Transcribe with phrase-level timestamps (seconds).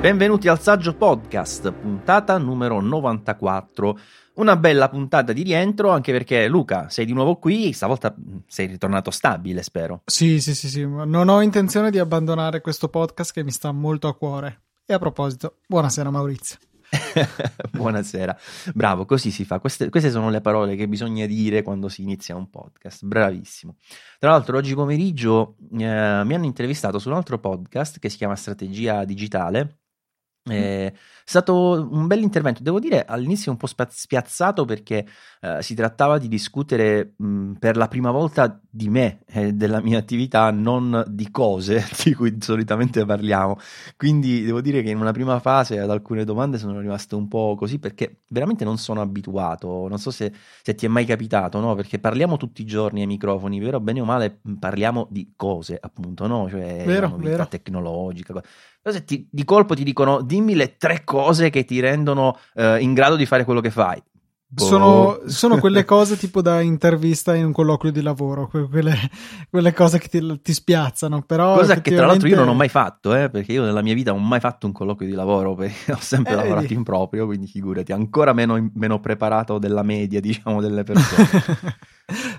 [0.00, 3.98] Benvenuti al Saggio Podcast, puntata numero 94.
[4.36, 8.16] Una bella puntata di rientro, anche perché Luca, sei di nuovo qui, stavolta
[8.46, 10.00] sei ritornato stabile, spero.
[10.06, 14.08] Sì, sì, sì, sì, non ho intenzione di abbandonare questo podcast che mi sta molto
[14.08, 14.62] a cuore.
[14.86, 16.56] E a proposito, buonasera Maurizio.
[17.70, 18.36] Buonasera,
[18.74, 19.60] bravo, così si fa.
[19.60, 23.04] Queste, queste, sono le parole che bisogna dire quando si inizia un podcast.
[23.04, 23.76] Bravissimo.
[24.18, 28.34] Tra l'altro, oggi pomeriggio eh, mi hanno intervistato su un altro podcast che si chiama
[28.34, 29.79] Strategia Digitale
[30.42, 30.92] è
[31.24, 35.06] stato un bel intervento, devo dire all'inizio un po' spiazzato perché
[35.40, 39.98] eh, si trattava di discutere mh, per la prima volta di me e della mia
[39.98, 43.58] attività, non di cose di cui solitamente parliamo.
[43.96, 47.54] Quindi devo dire che in una prima fase ad alcune domande sono rimasto un po'
[47.56, 49.86] così perché veramente non sono abituato.
[49.88, 50.32] Non so se,
[50.62, 51.74] se ti è mai capitato, no?
[51.74, 53.80] Perché parliamo tutti i giorni ai microfoni, vero?
[53.80, 56.48] Bene o male parliamo di cose, appunto, no?
[56.48, 57.48] Cioè vero, novità vero.
[57.48, 58.42] tecnologica.
[58.82, 62.94] Se ti, di colpo ti dicono dimmi le tre cose che ti rendono eh, in
[62.94, 64.02] grado di fare quello che fai.
[64.52, 64.64] Boh.
[64.64, 68.96] Sono, sono, quelle cose tipo da intervista in un colloquio di lavoro, quelle,
[69.48, 71.22] quelle cose che ti, ti, spiazzano.
[71.22, 71.90] Però Cosa effettivamente...
[71.90, 74.22] che tra l'altro io non ho mai fatto, eh, perché io nella mia vita non
[74.22, 76.74] ho mai fatto un colloquio di lavoro, perché ho sempre eh, lavorato vedi.
[76.74, 81.28] in proprio, quindi figurati, ancora meno, meno preparato della media, diciamo, delle persone.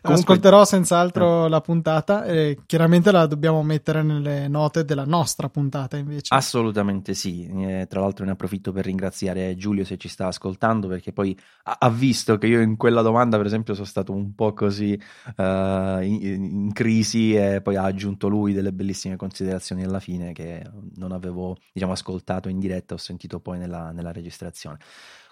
[0.02, 1.50] Ascolterò senz'altro eh.
[1.50, 6.34] la puntata e chiaramente la dobbiamo mettere nelle note della nostra puntata invece.
[6.34, 11.14] Assolutamente sì, eh, tra l'altro ne approfitto per ringraziare Giulio se ci sta ascoltando perché
[11.14, 14.54] poi ha, ha visto che io in quella domanda per esempio sono stato un po'
[14.54, 15.00] così
[15.38, 20.64] uh, in, in, crisi e poi ha aggiunto lui delle bellissime considerazioni alla fine che
[20.96, 24.80] non avevo diciamo ascoltato in diretta, ho sentito poi nella, nella registrazione.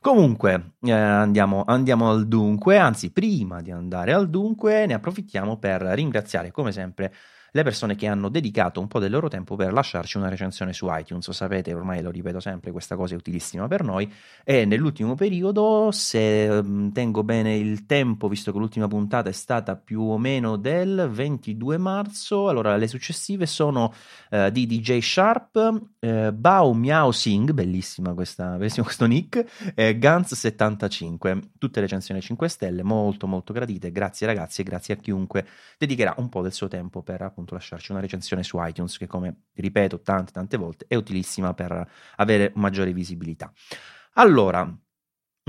[0.01, 5.81] Comunque, eh, andiamo, andiamo al dunque, anzi prima di andare al dunque ne approfittiamo per
[5.81, 7.13] ringraziare come sempre
[7.51, 10.87] le persone che hanno dedicato un po' del loro tempo per lasciarci una recensione su
[10.89, 11.27] iTunes.
[11.27, 14.11] Lo sapete, ormai lo ripeto sempre, questa cosa è utilissima per noi.
[14.43, 19.75] E nell'ultimo periodo, se mm, tengo bene il tempo, visto che l'ultima puntata è stata
[19.75, 23.93] più o meno del 22 marzo, allora le successive sono
[24.29, 31.41] eh, di DJ Sharp, eh, Bao Miao Sing, bellissima questa, bellissimo questo nick, e Guns75,
[31.57, 33.91] tutte recensioni 5 stelle, molto molto gradite.
[33.91, 35.45] Grazie ragazzi e grazie a chiunque
[35.77, 39.43] dedicherà un po' del suo tempo per appunto lasciarci una recensione su iTunes che come
[39.53, 43.51] ripeto tante tante volte è utilissima per avere maggiore visibilità.
[44.13, 44.71] Allora,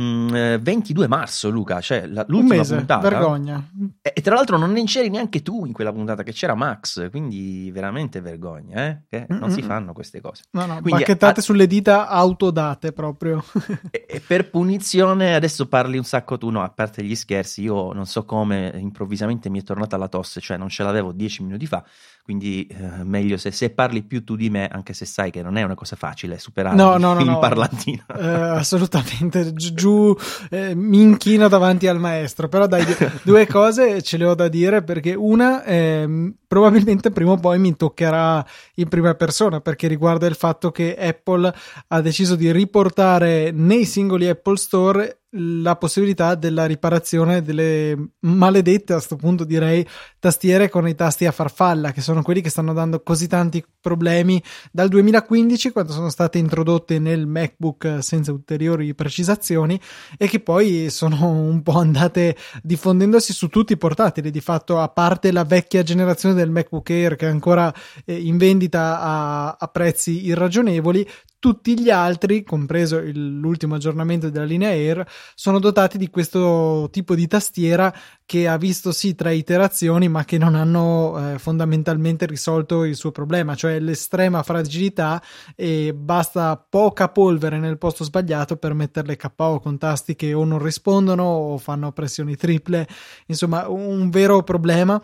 [0.00, 3.08] 22 mm, marzo, Luca, cioè la, l'ultima mese, puntata.
[3.08, 3.68] Vergogna.
[4.00, 7.70] E, e, tra l'altro non c'eri neanche tu in quella puntata, che c'era Max, quindi
[7.70, 9.02] veramente vergogna, eh?
[9.08, 9.50] Che non mm-hmm.
[9.50, 10.44] si fanno queste cose.
[10.52, 11.42] No, no, quindi, bacchettate a...
[11.42, 13.44] sulle dita autodate proprio.
[13.90, 17.92] e, e, per punizione, adesso parli un sacco tu, no, a parte gli scherzi, io
[17.92, 21.66] non so come improvvisamente mi è tornata la tosse, cioè non ce l'avevo dieci minuti
[21.66, 21.84] fa,
[22.30, 25.56] quindi eh, meglio se, se, parli più tu di me, anche se sai che non
[25.56, 28.04] è una cosa facile superare no, no, no, il no, parlantino.
[28.16, 30.16] Eh, assolutamente, giù
[30.48, 32.84] eh, mi inchino davanti al maestro, però dai,
[33.24, 37.74] due cose ce le ho da dire perché una eh, probabilmente prima o poi mi
[37.74, 41.52] toccherà in prima persona perché riguarda il fatto che Apple
[41.88, 48.96] ha deciso di riportare nei singoli Apple Store la possibilità della riparazione delle maledette a
[48.96, 49.86] questo punto direi
[50.18, 54.42] tastiere con i tasti a farfalla che sono quelli che stanno dando così tanti problemi.
[54.72, 59.80] Dal 2015 quando sono state introdotte nel MacBook senza ulteriori precisazioni
[60.18, 64.30] e che poi sono un po' andate diffondendosi su tutti i portatili.
[64.30, 67.72] Di fatto a parte la vecchia generazione del MacBook Air che è ancora
[68.04, 71.06] eh, in vendita a, a prezzi irragionevoli
[71.40, 77.16] tutti gli altri, compreso il, l'ultimo aggiornamento della linea Air, sono dotati di questo tipo
[77.16, 77.92] di tastiera
[78.26, 83.10] che ha visto sì tre iterazioni, ma che non hanno eh, fondamentalmente risolto il suo
[83.10, 85.20] problema, cioè l'estrema fragilità
[85.56, 90.62] e basta poca polvere nel posto sbagliato per metterle KO con tasti che o non
[90.62, 92.86] rispondono o fanno pressioni triple,
[93.26, 95.00] insomma un vero problema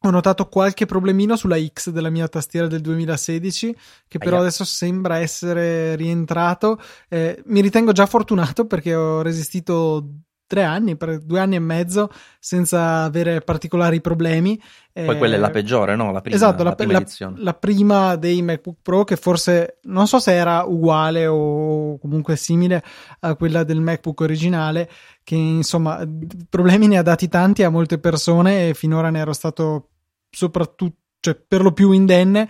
[0.00, 4.46] ho notato qualche problemino sulla X della mia tastiera del 2016, che però Aia.
[4.46, 6.80] adesso sembra essere rientrato.
[7.08, 10.06] Eh, mi ritengo già fortunato perché ho resistito
[10.48, 12.10] tre anni, per due anni e mezzo,
[12.40, 14.60] senza avere particolari problemi.
[14.92, 16.10] Poi eh, quella è la peggiore, no?
[16.10, 20.08] La prima, esatto, la, la, prima la, la, prima dei MacBook Pro, che forse non
[20.08, 22.82] so se era uguale o comunque simile
[23.20, 24.90] a quella del MacBook originale,
[25.22, 26.02] che insomma
[26.48, 29.90] problemi ne ha dati tanti a molte persone e finora ne ero stato
[30.30, 32.48] soprattutto, cioè per lo più indenne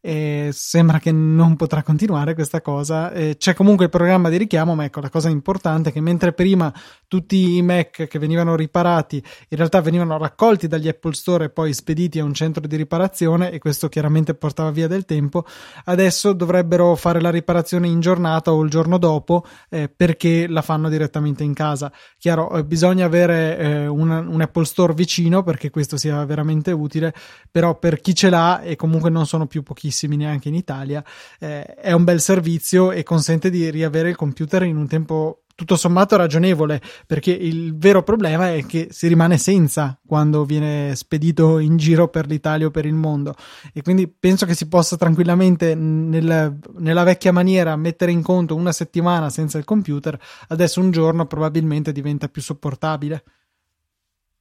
[0.00, 3.12] e sembra che non potrà continuare questa cosa.
[3.12, 6.32] E c'è comunque il programma di richiamo, ma ecco la cosa importante è che mentre
[6.32, 6.72] prima
[7.06, 9.16] tutti i Mac che venivano riparati
[9.48, 13.50] in realtà venivano raccolti dagli Apple Store e poi spediti a un centro di riparazione
[13.50, 15.44] e questo chiaramente portava via del tempo,
[15.84, 20.88] adesso dovrebbero fare la riparazione in giornata o il giorno dopo eh, perché la fanno
[20.88, 21.92] direttamente in casa.
[22.16, 27.12] Chiaro, eh, bisogna avere eh, un, un Apple Store vicino perché questo sia veramente utile,
[27.50, 31.04] però per chi ce l'ha e comunque non sono più pochissimi pochissimi neanche in Italia,
[31.40, 35.76] eh, è un bel servizio e consente di riavere il computer in un tempo tutto
[35.76, 41.76] sommato ragionevole, perché il vero problema è che si rimane senza quando viene spedito in
[41.76, 43.34] giro per l'Italia o per il mondo.
[43.74, 48.72] E quindi penso che si possa tranquillamente, nel, nella vecchia maniera, mettere in conto una
[48.72, 53.22] settimana senza il computer, adesso un giorno probabilmente diventa più sopportabile.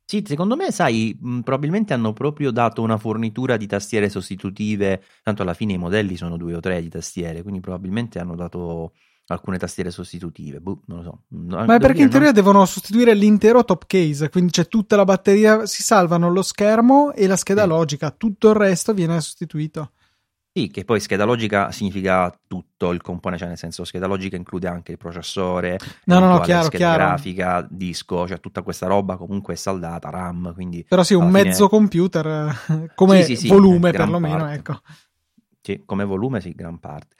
[0.10, 5.44] Sì, secondo me, sai, mh, probabilmente hanno proprio dato una fornitura di tastiere sostitutive, tanto
[5.44, 8.94] alla fine i modelli sono due o tre di tastiere, quindi probabilmente hanno dato
[9.28, 11.22] alcune tastiere sostitutive, boh, non lo so.
[11.28, 12.36] No, Ma è perché in teoria non...
[12.38, 17.28] devono sostituire l'intero top case, quindi c'è tutta la batteria, si salvano lo schermo e
[17.28, 17.68] la scheda sì.
[17.68, 19.92] logica, tutto il resto viene sostituito.
[20.52, 24.68] Sì, che poi scheda logica significa tutto il componente, cioè nel senso scheda logica include
[24.68, 26.98] anche il processore, no, no, no, chiaro, scheda chiaro.
[26.98, 30.84] grafica, disco, cioè tutta questa roba comunque è saldata, RAM, quindi...
[30.88, 31.70] Però sì, un mezzo fine...
[31.70, 34.82] computer come sì, sì, volume perlomeno, ecco.
[35.62, 37.16] Sì, come volume sì, gran parte.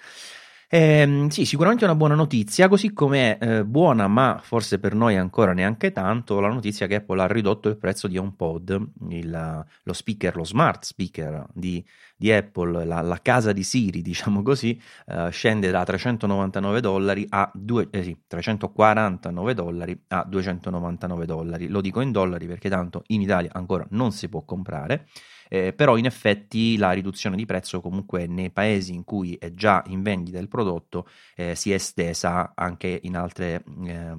[0.72, 5.52] Eh, sì, sicuramente una buona notizia, così come eh, buona, ma forse per noi ancora
[5.52, 10.36] neanche tanto, la notizia che Apple ha ridotto il prezzo di HomePod, il, lo speaker,
[10.36, 11.84] lo smart speaker di,
[12.16, 17.50] di Apple, la, la, casa di Siri, diciamo così, eh, scende da 399 dollari a
[17.52, 21.68] due, eh sì, 349 dollari a 299 dollari.
[21.68, 25.08] Lo dico in dollari perché tanto in Italia ancora non si può comprare
[25.50, 29.84] eh, però in effetti la riduzione di prezzo comunque nei paesi in cui è già
[29.88, 34.16] in vendita il prodotto eh, si è estesa anche in altre eh,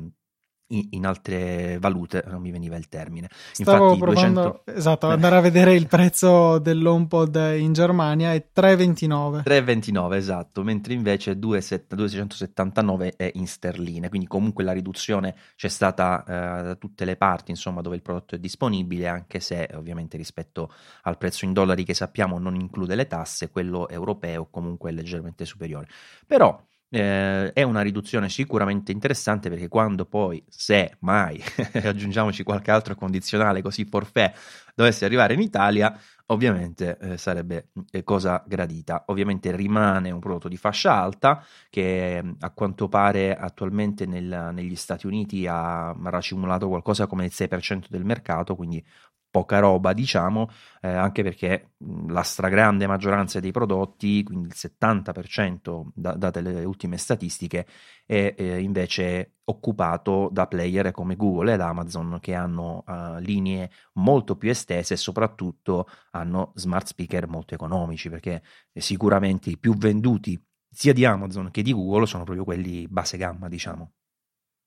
[0.70, 3.28] in altre valute, non mi veniva il termine.
[3.52, 4.78] Stavo Infatti, provando 200...
[4.78, 9.42] esatto, andare a vedere il prezzo dell'HomePod in Germania è 3,29.
[9.44, 16.62] 3,29 esatto, mentre invece 2,679 è in sterline, quindi comunque la riduzione c'è stata eh,
[16.62, 21.18] da tutte le parti, insomma, dove il prodotto è disponibile, anche se ovviamente rispetto al
[21.18, 25.88] prezzo in dollari che sappiamo non include le tasse, quello europeo comunque è leggermente superiore.
[26.26, 31.42] Però eh, è una riduzione sicuramente interessante perché quando poi, se mai,
[31.82, 34.32] aggiungiamoci qualche altro condizionale così forfè,
[34.74, 35.96] dovesse arrivare in Italia,
[36.26, 39.04] ovviamente eh, sarebbe eh, cosa gradita.
[39.06, 45.06] Ovviamente rimane un prodotto di fascia alta che a quanto pare attualmente nel, negli Stati
[45.06, 48.84] Uniti ha racimolato qualcosa come il 6% del mercato, quindi
[49.30, 50.48] poca roba, diciamo,
[50.80, 51.74] eh, anche perché
[52.08, 57.66] la stragrande maggioranza dei prodotti, quindi il 70%, da, date le ultime statistiche,
[58.04, 64.36] è eh, invece occupato da player come Google ed Amazon che hanno uh, linee molto
[64.36, 68.42] più estese e soprattutto hanno smart speaker molto economici, perché
[68.72, 73.48] sicuramente i più venduti sia di Amazon che di Google sono proprio quelli base gamma,
[73.48, 73.92] diciamo.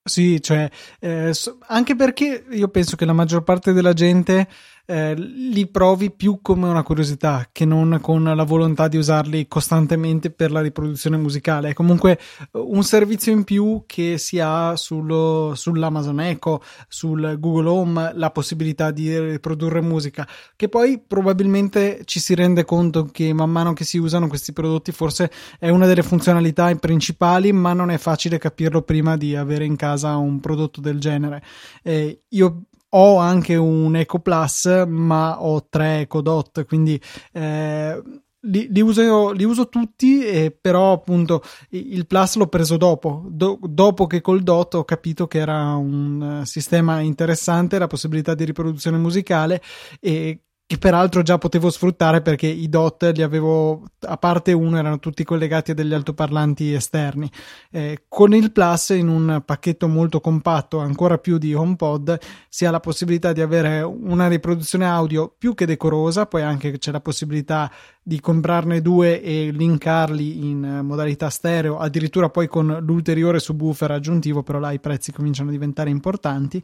[0.06, 0.70] Sì, cioè,
[1.00, 1.32] eh,
[1.68, 4.50] anche perché io penso che la maggior parte della gente
[4.86, 10.30] eh, li provi più come una curiosità che non con la volontà di usarli costantemente
[10.30, 11.70] per la riproduzione musicale.
[11.70, 12.20] È comunque
[12.52, 18.92] un servizio in più che si ha sullo, sull'Amazon Echo, sul Google Home, la possibilità
[18.92, 23.98] di riprodurre musica, che poi probabilmente ci si rende conto che man mano che si
[23.98, 29.16] usano questi prodotti forse è una delle funzionalità principali, ma non è facile capirlo prima
[29.16, 31.42] di avere in casa un prodotto del genere.
[31.82, 32.64] Eh, io
[32.96, 37.00] ho anche un Eco Plus, ma ho tre Eco Dot, quindi
[37.32, 38.02] eh,
[38.42, 43.58] li, li, uso, li, uso, tutti, eh, però appunto il Plus l'ho preso dopo, do,
[43.62, 48.98] dopo che col Dot ho capito che era un sistema interessante, la possibilità di riproduzione
[48.98, 49.62] musicale
[50.00, 50.40] e
[50.74, 55.24] che peraltro già potevo sfruttare perché i dot li avevo a parte uno erano tutti
[55.24, 57.30] collegati a degli altoparlanti esterni.
[57.70, 62.18] Eh, con il plus in un pacchetto molto compatto ancora più di HomePod
[62.50, 66.92] si ha la possibilità di avere una riproduzione audio più che decorosa poi anche c'è
[66.92, 73.92] la possibilità di comprarne due e linkarli in modalità stereo addirittura poi con l'ulteriore subwoofer
[73.92, 76.64] aggiuntivo però là i prezzi cominciano a diventare importanti.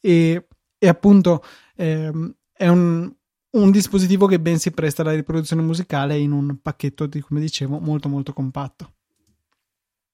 [0.00, 1.42] E, e appunto
[1.76, 3.12] ehm, è un,
[3.54, 7.78] un dispositivo che ben si presta alla riproduzione musicale in un pacchetto di, come dicevo,
[7.78, 8.92] molto molto compatto.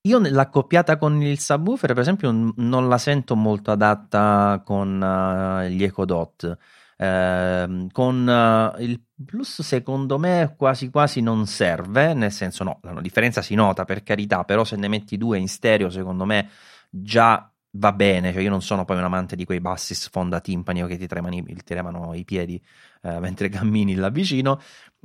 [0.03, 5.83] Io l'accoppiata con il subwoofer, per esempio, non la sento molto adatta con uh, gli
[5.83, 6.59] Echo Dot.
[6.97, 13.01] Eh, con uh, il Plus secondo me quasi quasi non serve, nel senso no, la
[13.01, 16.49] differenza si nota per carità, però se ne metti due in stereo secondo me
[16.89, 20.85] già va bene, cioè io non sono poi un amante di quei bassi sfonda timpani
[20.87, 22.61] che ti tremano, ti tremano i piedi
[23.03, 24.61] eh, mentre cammini là vicino,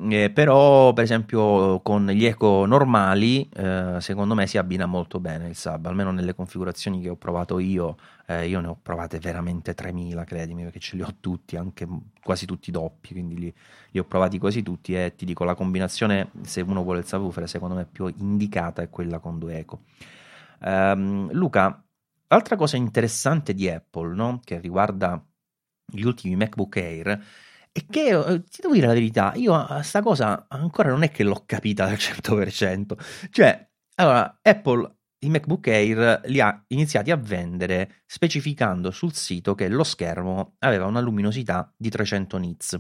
[0.10, 5.48] eh, però per esempio con gli eco normali eh, secondo me si abbina molto bene
[5.48, 9.76] il sub, almeno nelle configurazioni che ho provato io, eh, io ne ho provate veramente
[9.76, 11.88] 3000 credimi perché ce li ho tutti, anche
[12.24, 13.54] quasi tutti doppi, quindi li,
[13.92, 17.48] li ho provati quasi tutti e ti dico la combinazione se uno vuole il subwoofer
[17.48, 19.82] secondo me più indicata è quella con due eco.
[20.58, 21.85] Um, Luca,
[22.28, 24.40] altra cosa interessante di Apple no?
[24.44, 25.24] che riguarda
[25.86, 27.24] gli ultimi MacBook Air
[27.72, 31.24] e che eh, ti devo dire la verità, io questa cosa ancora non è che
[31.24, 33.28] l'ho capita al 100%.
[33.30, 39.68] Cioè, allora, Apple i MacBook Air li ha iniziati a vendere specificando sul sito che
[39.68, 42.80] lo schermo aveva una luminosità di 300 nits.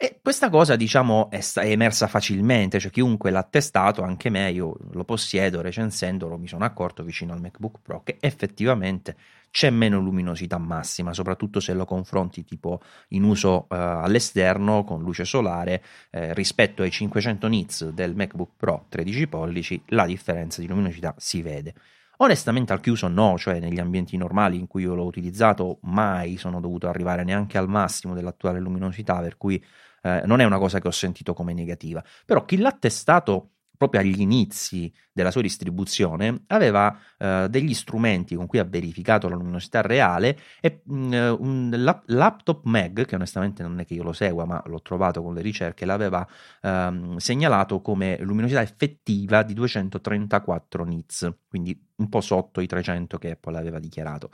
[0.00, 4.76] E questa cosa, diciamo, è, è, emersa facilmente, cioè chiunque l'ha testato, anche me, io
[4.92, 9.16] lo possiedo, recensendolo mi sono accorto vicino al MacBook Pro che effettivamente
[9.50, 15.24] c'è meno luminosità massima, soprattutto se lo confronti tipo in uso uh, all'esterno con luce
[15.24, 21.12] solare eh, rispetto ai 500 nits del MacBook Pro 13 pollici, la differenza di luminosità
[21.18, 21.74] si vede.
[22.18, 26.60] Onestamente al chiuso no, cioè negli ambienti normali in cui io l'ho utilizzato mai sono
[26.60, 29.60] dovuto arrivare neanche al massimo dell'attuale luminosità, per cui
[30.08, 32.02] eh, non è una cosa che ho sentito come negativa.
[32.24, 38.46] Però chi l'ha testato proprio agli inizi della sua distribuzione, aveva eh, degli strumenti con
[38.46, 43.62] cui ha verificato la luminosità reale e mh, mm, un lap- laptop mag, che onestamente
[43.62, 46.26] non è che io lo segua, ma l'ho trovato con le ricerche, l'aveva
[46.60, 53.30] ehm, segnalato come luminosità effettiva di 234 nits, quindi un po' sotto i 300 che
[53.30, 54.30] Apple aveva dichiarato.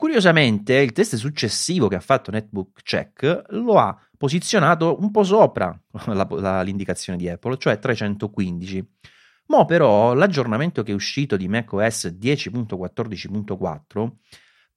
[0.00, 5.78] Curiosamente, il test successivo che ha fatto Netbook Check lo ha posizionato un po' sopra
[6.06, 8.88] la, la, l'indicazione di Apple, cioè 315.
[9.48, 14.10] Mo però l'aggiornamento che è uscito di macOS 10.14.4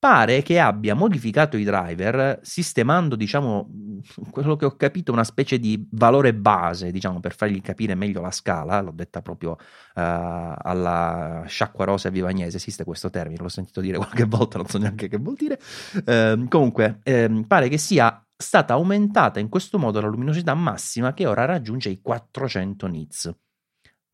[0.03, 3.69] pare che abbia modificato i driver sistemando, diciamo,
[4.31, 8.31] quello che ho capito, una specie di valore base, diciamo, per fargli capire meglio la
[8.31, 9.57] scala, l'ho detta proprio uh,
[9.93, 15.07] alla sciacqua rosa vivagnese, esiste questo termine, l'ho sentito dire qualche volta, non so neanche
[15.07, 15.57] che vuol dire.
[16.05, 21.25] Uh, comunque, uh, pare che sia stata aumentata in questo modo la luminosità massima che
[21.25, 23.33] ora raggiunge i 400 nits.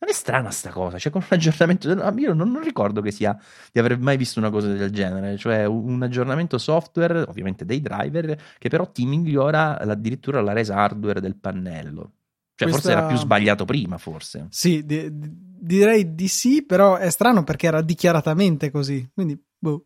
[0.02, 3.38] Non è strana sta cosa, cioè con un aggiornamento, io non, non, ricordo che sia,
[3.70, 8.40] di aver mai visto una cosa del genere, cioè un aggiornamento software, ovviamente dei driver,
[8.58, 12.14] che però ti migliora addirittura la resa hardware del pannello.
[12.56, 12.90] Cioè Questa...
[12.90, 14.48] forse era più sbagliato prima, forse.
[14.50, 19.86] Sì, di, di, direi di sì, però è strano perché era dichiaratamente così, quindi boh.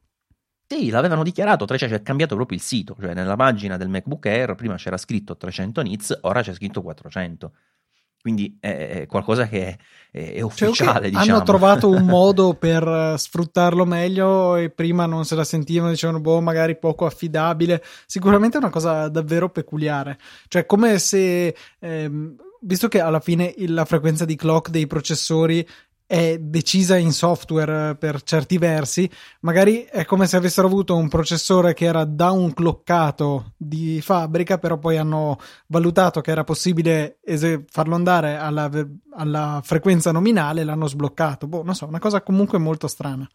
[0.68, 4.56] Sì, l'avevano dichiarato, cioè c'è cambiato proprio il sito, cioè nella pagina del MacBook Air
[4.56, 7.52] prima c'era scritto 300 nits, ora c'è scritto 400.
[8.24, 9.78] Quindi è qualcosa che
[10.10, 11.02] è, è ufficiale.
[11.02, 11.36] Cioè, diciamo.
[11.36, 16.40] Hanno trovato un modo per sfruttarlo meglio e prima non se la sentivano, dicevano, boh,
[16.40, 17.84] magari poco affidabile.
[18.06, 20.18] Sicuramente è una cosa davvero peculiare.
[20.48, 21.54] Cioè, come se.
[21.80, 25.68] Ehm, visto che alla fine la frequenza di clock dei processori
[26.06, 29.10] è decisa in software per certi versi,
[29.42, 34.98] magari è come se avessero avuto un processore che era downclockato di fabbrica, però poi
[34.98, 38.70] hanno valutato che era possibile es- farlo andare alla,
[39.16, 41.48] alla frequenza nominale e l'hanno sbloccato.
[41.48, 43.28] Boh, non so, una cosa comunque molto strana.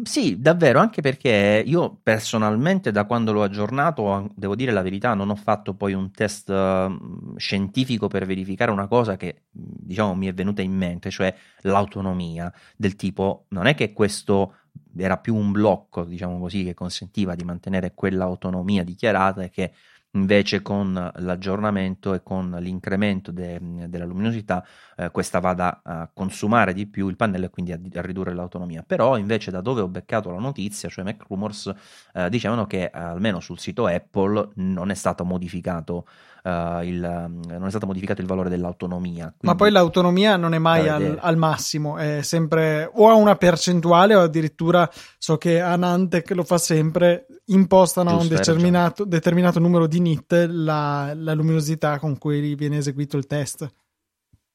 [0.00, 5.28] Sì, davvero, anche perché io personalmente da quando l'ho aggiornato, devo dire la verità, non
[5.28, 10.32] ho fatto poi un test uh, scientifico per verificare una cosa che diciamo mi è
[10.32, 14.54] venuta in mente, cioè l'autonomia del tipo non è che questo
[14.96, 19.72] era più un blocco, diciamo così, che consentiva di mantenere quell'autonomia dichiarata e che
[20.12, 24.64] invece con l'aggiornamento e con l'incremento de, della luminosità
[24.96, 28.82] eh, questa vada a consumare di più il pannello e quindi a, a, ridurre l'autonomia.
[28.82, 31.72] Però invece da dove ho beccato la notizia, cioè Mac Rumors,
[32.14, 36.06] eh, dicevano che almeno sul sito Apple non è stato modificato
[36.42, 36.98] uh, il,
[37.46, 39.24] non è stato modificato il valore dell'autonomia.
[39.24, 39.46] Quindi...
[39.46, 44.14] Ma poi l'autonomia non è mai al, al, massimo, è sempre o a una percentuale
[44.14, 50.00] o addirittura so che Anantec lo fa sempre, impostano a un determinato, determinato, numero di
[50.00, 53.68] nit la, la luminosità con cui viene eseguito il test.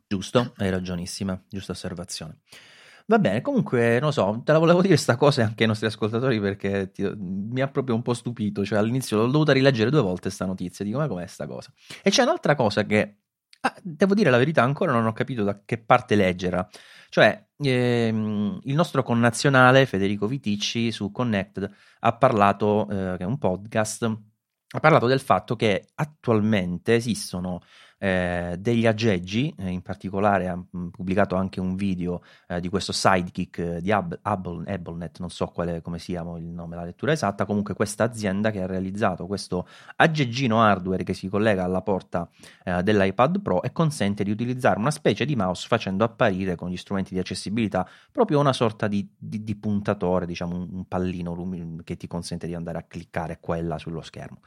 [0.07, 2.39] Giusto, hai ragionissima, giusta osservazione.
[3.09, 6.41] Va bene, comunque, non so, te la volevo dire questa cosa anche ai nostri ascoltatori
[6.41, 10.23] perché ti, mi ha proprio un po' stupito, cioè all'inizio l'ho dovuta rileggere due volte
[10.23, 11.71] questa notizia, dico ma com'è sta cosa?
[12.03, 13.19] E c'è un'altra cosa che,
[13.61, 16.67] ah, devo dire la verità, ancora non ho capito da che parte leggera,
[17.07, 21.69] cioè ehm, il nostro connazionale Federico Viticci su Connected
[22.01, 27.61] ha parlato, eh, che è un podcast, ha parlato del fatto che attualmente esistono
[27.97, 32.91] eh, degli aggeggi, eh, in particolare ha mh, pubblicato anche un video eh, di questo
[32.91, 37.11] sidekick eh, di Ab- Able, AbleNet, non so quale, come sia il nome, la lettura
[37.11, 42.29] esatta, comunque questa azienda che ha realizzato questo aggeggino hardware che si collega alla porta
[42.63, 46.77] eh, dell'iPad Pro e consente di utilizzare una specie di mouse facendo apparire con gli
[46.77, 51.81] strumenti di accessibilità proprio una sorta di, di, di puntatore, diciamo un, un pallino lumi-
[51.83, 54.39] che ti consente di andare a cliccare qua là sullo schermo.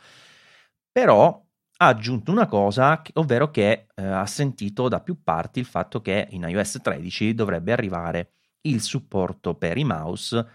[0.92, 1.45] Però
[1.82, 6.26] ha aggiunto una cosa, ovvero che eh, ha sentito da più parti il fatto che
[6.30, 8.32] in iOS 13 dovrebbe arrivare
[8.62, 10.46] il supporto per i mouse,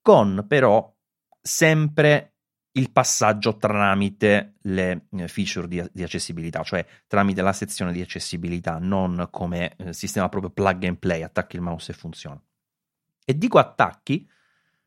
[0.00, 0.94] con però
[1.40, 2.34] sempre
[2.72, 8.78] il passaggio tramite le eh, feature di, di, accessibilità, cioè tramite la sezione di accessibilità,
[8.78, 12.40] non come eh, sistema proprio plug and play, attacchi il mouse e funziona.
[13.24, 14.30] E dico attacchi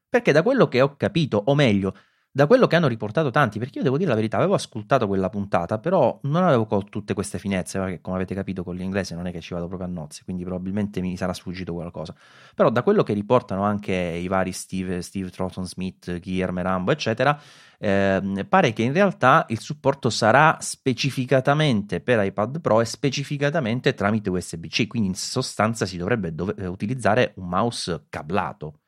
[0.08, 1.96] perché da quello che ho capito, o meglio,
[2.34, 5.30] da quello che hanno riportato tanti, perché io devo dire la verità, avevo ascoltato quella
[5.30, 9.28] puntata, però non avevo colto tutte queste finezze, perché come avete capito con l'inglese non
[9.28, 12.16] è che ci vado proprio a nozze, quindi probabilmente mi sarà sfuggito qualcosa.
[12.56, 17.38] Però da quello che riportano anche i vari Steve, Steve Troughton Smith, Guillermo Rambo, eccetera,
[17.78, 24.30] eh, pare che in realtà il supporto sarà specificatamente per iPad Pro e specificatamente tramite
[24.30, 28.81] USB-C, quindi in sostanza si dovrebbe dove- utilizzare un mouse cablato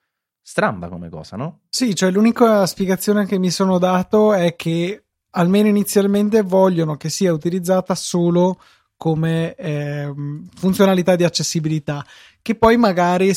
[0.46, 1.62] Stramba come cosa, no?
[1.70, 7.32] Sì, cioè l'unica spiegazione che mi sono dato è che almeno inizialmente vogliono che sia
[7.32, 8.60] utilizzata solo
[8.98, 10.14] come eh,
[10.56, 12.06] funzionalità di accessibilità,
[12.42, 13.34] che poi magari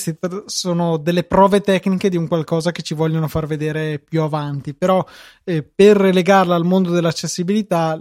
[0.47, 5.05] sono delle prove tecniche di un qualcosa che ci vogliono far vedere più avanti, però
[5.45, 8.01] eh, per relegarla al mondo dell'accessibilità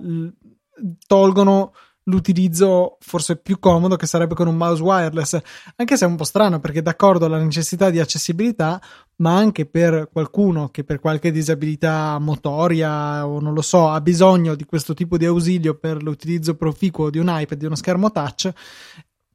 [1.08, 1.74] tolgono
[2.06, 5.40] l'utilizzo forse più comodo che sarebbe con un mouse wireless,
[5.76, 8.82] anche se è un po' strano perché d'accordo alla necessità di accessibilità,
[9.18, 14.56] ma anche per qualcuno che per qualche disabilità motoria o non lo so ha bisogno
[14.56, 18.52] di questo tipo di ausilio per l'utilizzo proficuo di un iPad, di uno schermo touch,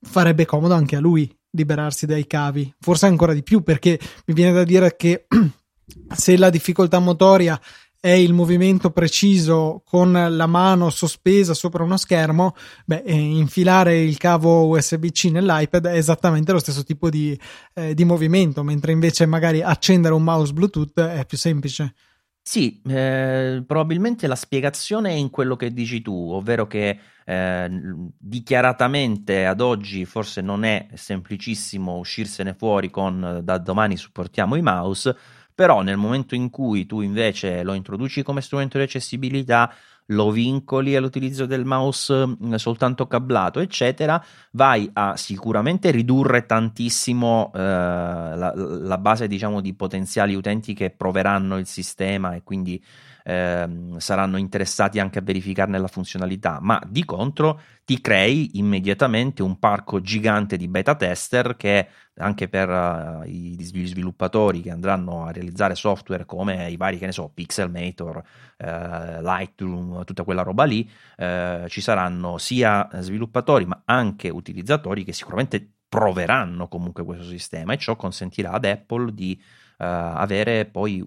[0.00, 4.52] farebbe comodo anche a lui liberarsi dai cavi, forse ancora di più perché mi viene
[4.52, 5.26] da dire che
[6.14, 7.60] se la difficoltà motoria
[8.00, 14.16] è il movimento preciso con la mano sospesa sopra uno schermo, beh, eh, infilare il
[14.16, 17.38] cavo USB-C nell'iPad è esattamente lo stesso tipo di,
[17.74, 21.94] eh, di movimento, mentre invece magari accendere un mouse Bluetooth è più semplice.
[22.42, 27.70] Sì, eh, probabilmente la spiegazione è in quello che dici tu, ovvero che eh,
[28.18, 35.14] dichiaratamente ad oggi forse non è semplicissimo uscirsene fuori con da domani supportiamo i mouse,
[35.60, 39.70] però nel momento in cui tu invece lo introduci come strumento di accessibilità,
[40.06, 47.58] lo vincoli all'utilizzo del mouse mm, soltanto cablato, eccetera, vai a sicuramente ridurre tantissimo eh,
[47.58, 52.82] la, la, base, diciamo, di potenziali utenti che proveranno il sistema e quindi
[53.22, 59.58] eh, saranno interessati anche a verificarne la funzionalità, ma di contro ti crei immediatamente un
[59.58, 61.88] parco gigante di beta tester che
[62.20, 67.12] anche per uh, gli sviluppatori che andranno a realizzare software come i vari, che ne
[67.12, 74.28] so, Pixelmator, uh, Lightroom, tutta quella roba lì, uh, ci saranno sia sviluppatori ma anche
[74.28, 79.40] utilizzatori che sicuramente proveranno comunque questo sistema e ciò consentirà ad Apple di
[79.84, 81.06] avere poi,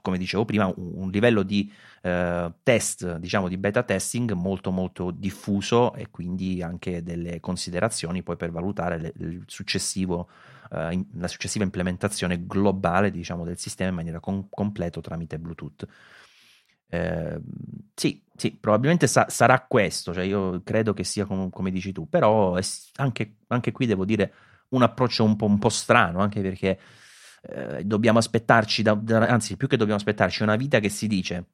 [0.00, 5.10] come dicevo prima, un, un livello di uh, test, diciamo di beta testing molto molto
[5.10, 10.28] diffuso e quindi anche delle considerazioni poi per valutare le, successivo
[10.68, 15.86] Uh, in, la successiva implementazione globale diciamo, del sistema in maniera con, completo tramite Bluetooth.
[16.88, 17.40] Eh,
[17.94, 22.08] sì, sì, probabilmente sa- sarà questo, cioè io credo che sia com- come dici tu,
[22.08, 22.58] però
[22.96, 24.32] anche, anche, qui devo dire
[24.70, 26.78] un approccio un po', un po strano, anche perché
[27.48, 31.46] eh, dobbiamo aspettarci, da, da, anzi più che dobbiamo aspettarci, una vita che si dice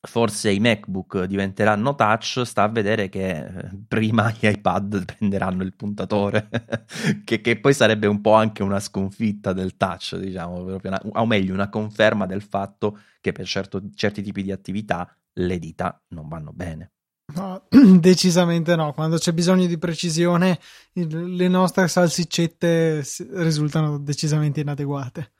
[0.00, 5.74] forse i MacBook diventeranno touch, sta a vedere che eh, prima gli iPad prenderanno il
[5.74, 6.48] puntatore,
[7.24, 11.52] che, che, poi sarebbe un po' anche una sconfitta del touch, diciamo, una, o meglio
[11.52, 16.52] una conferma del fatto che per certo, certi tipi di attività le dita non vanno
[16.52, 16.92] bene.
[17.34, 17.62] No,
[18.00, 18.92] decisamente no.
[18.92, 20.58] Quando c'è bisogno di precisione,
[20.92, 25.32] le nostre salsiccette risultano decisamente inadeguate.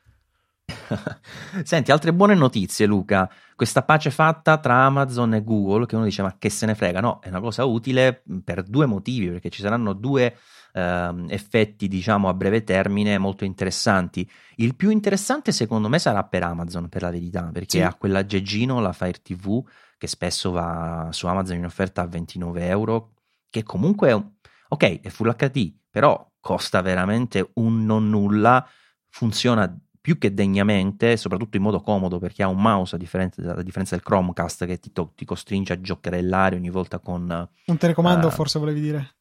[1.64, 3.31] Senti, altre buone notizie, Luca.
[3.57, 7.01] Questa pace fatta tra Amazon e Google, che uno dice: Ma che se ne frega?
[7.01, 10.37] No, è una cosa utile per due motivi, perché ci saranno due
[10.72, 14.31] eh, effetti, diciamo, a breve termine molto interessanti.
[14.57, 17.81] Il più interessante, secondo me, sarà per Amazon, per la verità, perché sì.
[17.81, 19.64] ha quell'aggeggino, la Fire TV
[19.98, 23.14] che spesso va su Amazon in offerta a 29 euro,
[23.50, 24.37] che comunque,
[24.68, 28.66] ok, è Full HD, però costa veramente un non nulla,
[29.11, 33.62] funziona più che degnamente, soprattutto in modo comodo perché ha un mouse a differenza, a
[33.62, 37.48] differenza del Chromecast che ti, ti, costringe a giocherellare ogni volta con...
[37.66, 39.17] Un telecomando uh, forse volevi dire?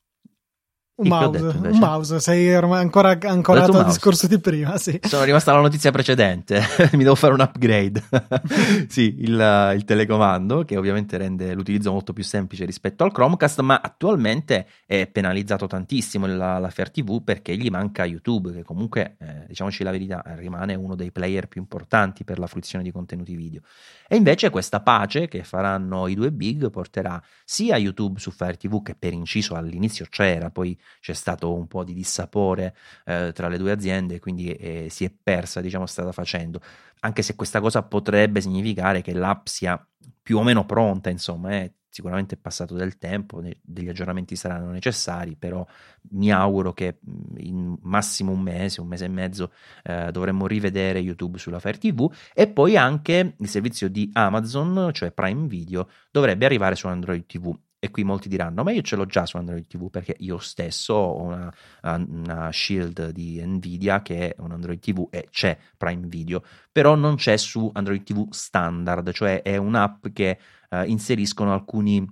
[0.98, 4.80] Un mouse, detto, un mouse, sei ormai ancora ancorato al discorso di prima.
[4.80, 5.00] Sì.
[5.06, 6.60] Sono rimasta alla notizia precedente,
[6.94, 8.04] mi devo fare un upgrade.
[8.90, 13.80] sì, il, il, telecomando che ovviamente rende l'utilizzo molto più semplice rispetto al Chromecast, ma
[13.80, 19.46] attualmente è penalizzato tantissimo la, la Fair TV perché gli manca YouTube, che comunque, eh,
[19.50, 23.62] diciamoci la verità, rimane uno dei player più importanti per la fruizione di contenuti video.
[24.08, 28.82] E invece questa pace che faranno i due big porterà sia YouTube su Fire TV,
[28.82, 33.58] che per inciso all'inizio c'era, poi c'è stato un po' di dissapore eh, tra le
[33.58, 36.62] due aziende, quindi eh, si è persa, diciamo, strada facendo.
[37.02, 39.84] Anche se questa cosa potrebbe significare che l'app sia
[40.22, 45.36] più o meno pronta, insomma, eh, sicuramente è passato del tempo, degli aggiornamenti saranno necessari,
[45.36, 45.66] però
[46.12, 47.00] mi auguro che
[47.38, 49.52] in massimo un mese, un mese e mezzo
[49.84, 55.12] eh, dovremmo rivedere YouTube sulla Fire TV e poi anche il servizio di Amazon, cioè
[55.12, 57.58] Prime Video, dovrebbe arrivare su Android TV.
[57.80, 60.94] E qui molti diranno: Ma io ce l'ho già su Android TV perché io stesso
[60.94, 66.44] ho una, una Shield di Nvidia che è un Android TV e c'è Prime Video,
[66.72, 72.06] però non c'è su Android TV standard, cioè è un'app che eh, inseriscono alcuni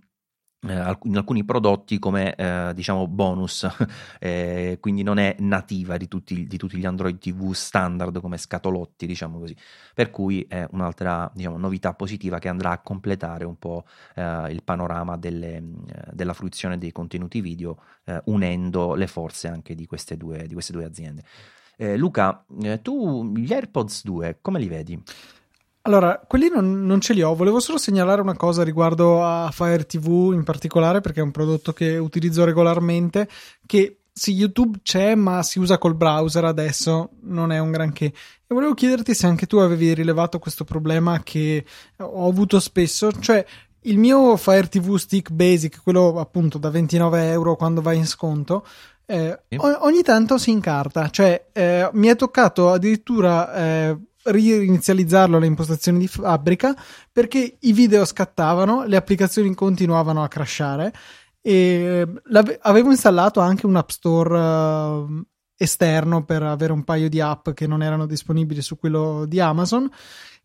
[0.69, 3.67] in alcuni prodotti come eh, diciamo bonus,
[4.19, 9.05] eh, quindi non è nativa di tutti, di tutti, gli Android TV standard come scatolotti,
[9.05, 9.55] diciamo così.
[9.93, 14.63] Per cui è un'altra diciamo, novità positiva che andrà a completare un po' eh, il
[14.63, 15.61] panorama delle,
[16.11, 20.73] della fruizione dei contenuti video, eh, unendo le forze anche di queste due, di queste
[20.73, 21.23] due aziende.
[21.77, 22.45] Eh, Luca,
[22.81, 25.01] tu gli AirPods 2 come li vedi?
[25.87, 29.85] Allora, quelli non, non, ce li ho, volevo solo segnalare una cosa riguardo a Fire
[29.85, 33.29] TV in particolare, perché è un prodotto che utilizzo regolarmente,
[33.67, 38.05] che sì, YouTube c'è, ma si usa col browser adesso, non è un granché.
[38.05, 38.13] E
[38.47, 41.63] volevo chiederti se anche tu avevi rilevato questo problema che
[41.97, 43.45] ho avuto spesso, cioè
[43.81, 48.65] il mio Fire TV Stick Basic, quello appunto da 29 euro quando va in sconto,
[49.05, 53.53] eh, ogni tanto si incarta, cioè eh, mi è toccato addirittura...
[53.53, 56.75] Eh, rinizializzarlo alle impostazioni di fabbrica
[57.11, 60.93] perché i video scattavano, le applicazioni continuavano a crashare
[61.41, 62.07] e
[62.61, 65.23] avevo installato anche un App Store uh,
[65.55, 69.87] esterno per avere un paio di app che non erano disponibili su quello di Amazon.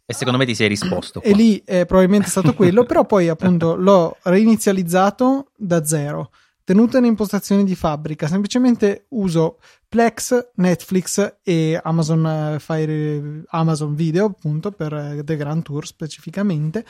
[0.05, 1.21] E secondo me ti sei risposto.
[1.21, 1.31] Qua.
[1.31, 6.31] E lì è probabilmente stato quello, però poi appunto l'ho reinizializzato da zero
[6.71, 14.27] tenuta in impostazioni di fabbrica, semplicemente uso Plex, Netflix e Amazon, eh, Fire, Amazon Video
[14.27, 16.87] appunto per eh, The Grand Tour specificamente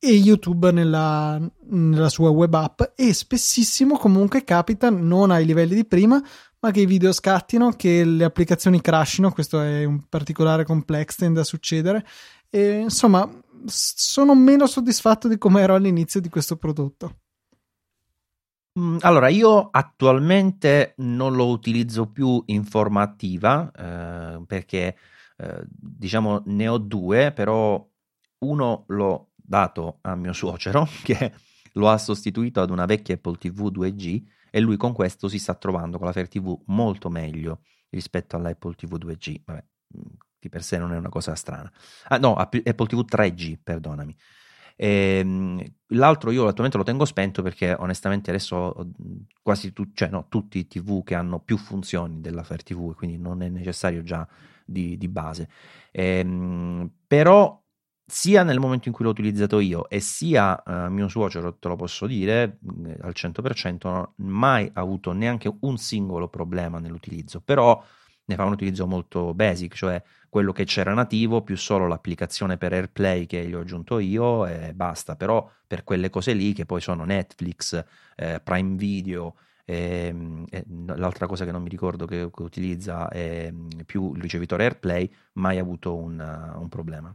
[0.00, 2.82] e YouTube nella, nella, sua web app.
[2.96, 6.20] E spessissimo comunque capita non ai livelli di prima
[6.58, 11.38] ma che i video scattino, che le applicazioni crashino, questo è un particolare complex, tende
[11.38, 12.04] a succedere.
[12.50, 13.30] E insomma
[13.66, 17.18] sono meno soddisfatto di come ero all'inizio di questo prodotto.
[18.78, 24.96] Mm, allora, io attualmente non lo utilizzo più in forma attiva eh, perché
[25.38, 27.86] eh, diciamo ne ho due, però
[28.40, 31.32] uno l'ho dato a mio suocero che
[31.72, 35.54] lo ha sostituito ad una vecchia Apple TV 2G e lui con questo si sta
[35.54, 37.60] trovando con la Fire TV molto meglio
[37.90, 39.42] rispetto all'Apple TV 2G.
[39.44, 39.64] Vabbè,
[39.96, 40.02] mm,
[40.38, 41.70] di per sé non è una cosa strana.
[42.08, 44.14] Ah no, Apple TV 3G, perdonami.
[44.76, 48.74] E, ehm, l'altro io attualmente lo tengo spento perché onestamente adesso
[49.42, 53.18] quasi tu, cioè no, tutti i TV che hanno più funzioni della Fire TV, quindi
[53.18, 54.26] non è necessario già
[54.64, 55.48] di, di base.
[55.90, 57.60] E, ehm, però
[58.08, 61.74] sia nel momento in cui l'ho utilizzato io e sia uh, mio suocero, te lo
[61.74, 62.58] posso dire
[63.00, 67.82] al 100%, non ho mai avuto neanche un singolo problema nell'utilizzo, però
[68.26, 72.72] ne fa un utilizzo molto basic, cioè quello che c'era nativo più solo l'applicazione per
[72.72, 76.80] AirPlay che gli ho aggiunto io e basta, però per quelle cose lì che poi
[76.80, 77.82] sono Netflix,
[78.16, 79.34] eh, Prime Video,
[79.64, 80.64] e, ehm, e
[80.96, 83.52] l'altra cosa che non mi ricordo che, che utilizza è
[83.84, 86.18] più il ricevitore AirPlay, mai avuto un,
[86.58, 87.14] un problema.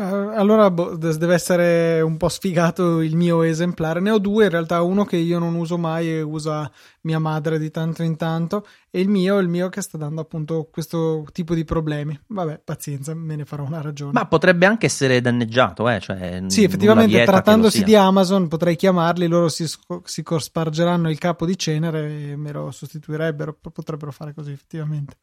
[0.00, 4.00] Eh, allora boh, deve essere un po' sfigato il mio esemplare.
[4.00, 6.70] Ne ho due, in realtà uno che io non uso mai e usa
[7.02, 10.68] mia madre di tanto in tanto e il mio, il mio che sta dando appunto
[10.72, 12.18] questo tipo di problemi.
[12.28, 14.12] Vabbè, pazienza, me ne farò una ragione.
[14.12, 16.00] Ma potrebbe anche essere danneggiato, eh?
[16.00, 19.66] Cioè, sì, effettivamente trattandosi di Amazon potrei chiamarli, loro si,
[20.04, 25.16] si spargeranno il capo di cenere e me lo sostituirebbero, potrebbero fare così effettivamente.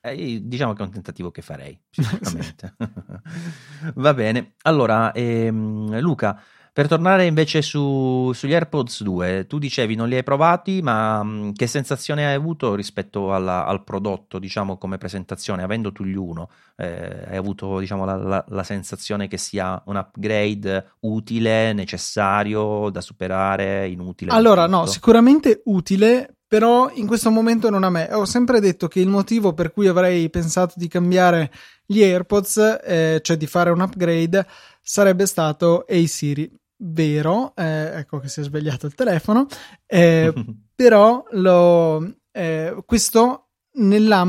[0.00, 2.74] Eh, diciamo che è un tentativo che farei, sicuramente.
[3.96, 4.54] Va bene.
[4.62, 6.40] Allora, ehm, Luca,
[6.78, 11.28] Per tornare invece su, sugli AirPods 2, tu dicevi non li hai provati, ma mh,
[11.28, 15.64] mm, che sensazione hai avuto rispetto alla, al prodotto, diciamo, come presentazione?
[15.64, 19.96] Avendo tu gli uno, eh, hai avuto, diciamo, la, la, la, sensazione che sia un
[19.96, 24.30] upgrade utile, necessario, da superare, inutile?
[24.30, 28.08] Allora, no, sicuramente utile, però in questo momento non a me.
[28.12, 31.52] Ho sempre detto che il motivo per cui avrei pensato di cambiare
[31.84, 34.46] gli AirPods, eh, cioè di fare un upgrade,
[34.80, 39.46] sarebbe stato Hey Siri vero, eh, ecco che si è svegliato il telefono,
[39.86, 40.32] eh,
[40.74, 44.26] però lo, eh, questo nella,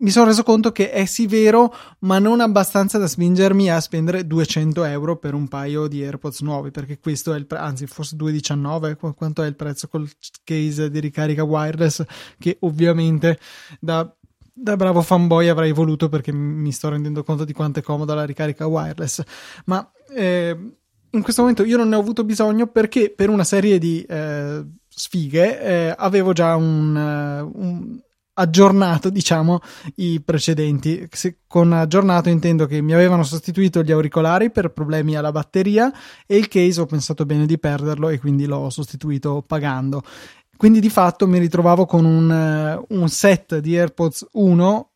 [0.00, 4.26] mi sono reso conto che è sì vero, ma non abbastanza da spingermi a spendere
[4.26, 8.16] 200 euro per un paio di AirPods nuovi, perché questo è il prezzo, anzi forse
[8.16, 10.08] 2,19, quanto è il prezzo col
[10.44, 12.04] case di ricarica wireless,
[12.38, 13.38] che ovviamente
[13.78, 14.12] da
[14.52, 18.24] da bravo fanboy avrei voluto perché mi sto rendendo conto di quanto è comoda la
[18.24, 19.22] ricarica wireless.
[19.64, 20.56] Ma eh,
[21.10, 24.62] in questo momento io non ne ho avuto bisogno perché per una serie di eh,
[24.88, 27.98] sfighe eh, avevo già un, uh, un,
[28.40, 29.60] aggiornato, diciamo,
[29.96, 31.06] i precedenti.
[31.10, 35.92] Se con aggiornato intendo che mi avevano sostituito gli auricolari per problemi alla batteria
[36.26, 40.02] e il case ho pensato bene di perderlo e quindi l'ho sostituito pagando.
[40.56, 42.30] Quindi di fatto mi ritrovavo con un,
[42.88, 44.89] uh, un set di AirPods 1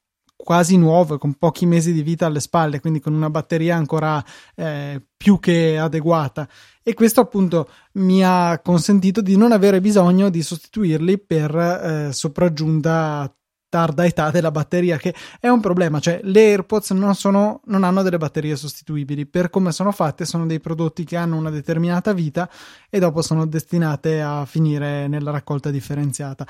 [0.44, 4.22] quasi nuovo, con pochi mesi di vita alle spalle, quindi con una batteria ancora
[4.54, 6.46] eh, più che adeguata.
[6.82, 13.34] E questo appunto mi ha consentito di non avere bisogno di sostituirli per eh, sopraggiunta
[13.70, 18.02] tarda età della batteria, che è un problema, cioè le AirPods non, sono, non hanno
[18.02, 22.48] delle batterie sostituibili, per come sono fatte sono dei prodotti che hanno una determinata vita
[22.88, 26.46] e dopo sono destinate a finire nella raccolta differenziata,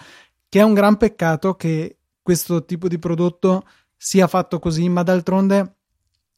[0.51, 3.65] che è un gran peccato che questo tipo di prodotto
[4.05, 5.77] sia fatto così, ma d'altronde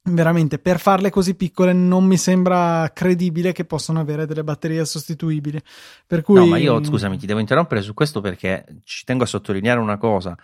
[0.04, 5.60] veramente per farle così piccole non mi sembra credibile che possano avere delle batterie sostituibili.
[6.06, 6.36] Per cui...
[6.36, 9.98] No, ma io scusami, ti devo interrompere su questo perché ci tengo a sottolineare una
[9.98, 10.38] cosa,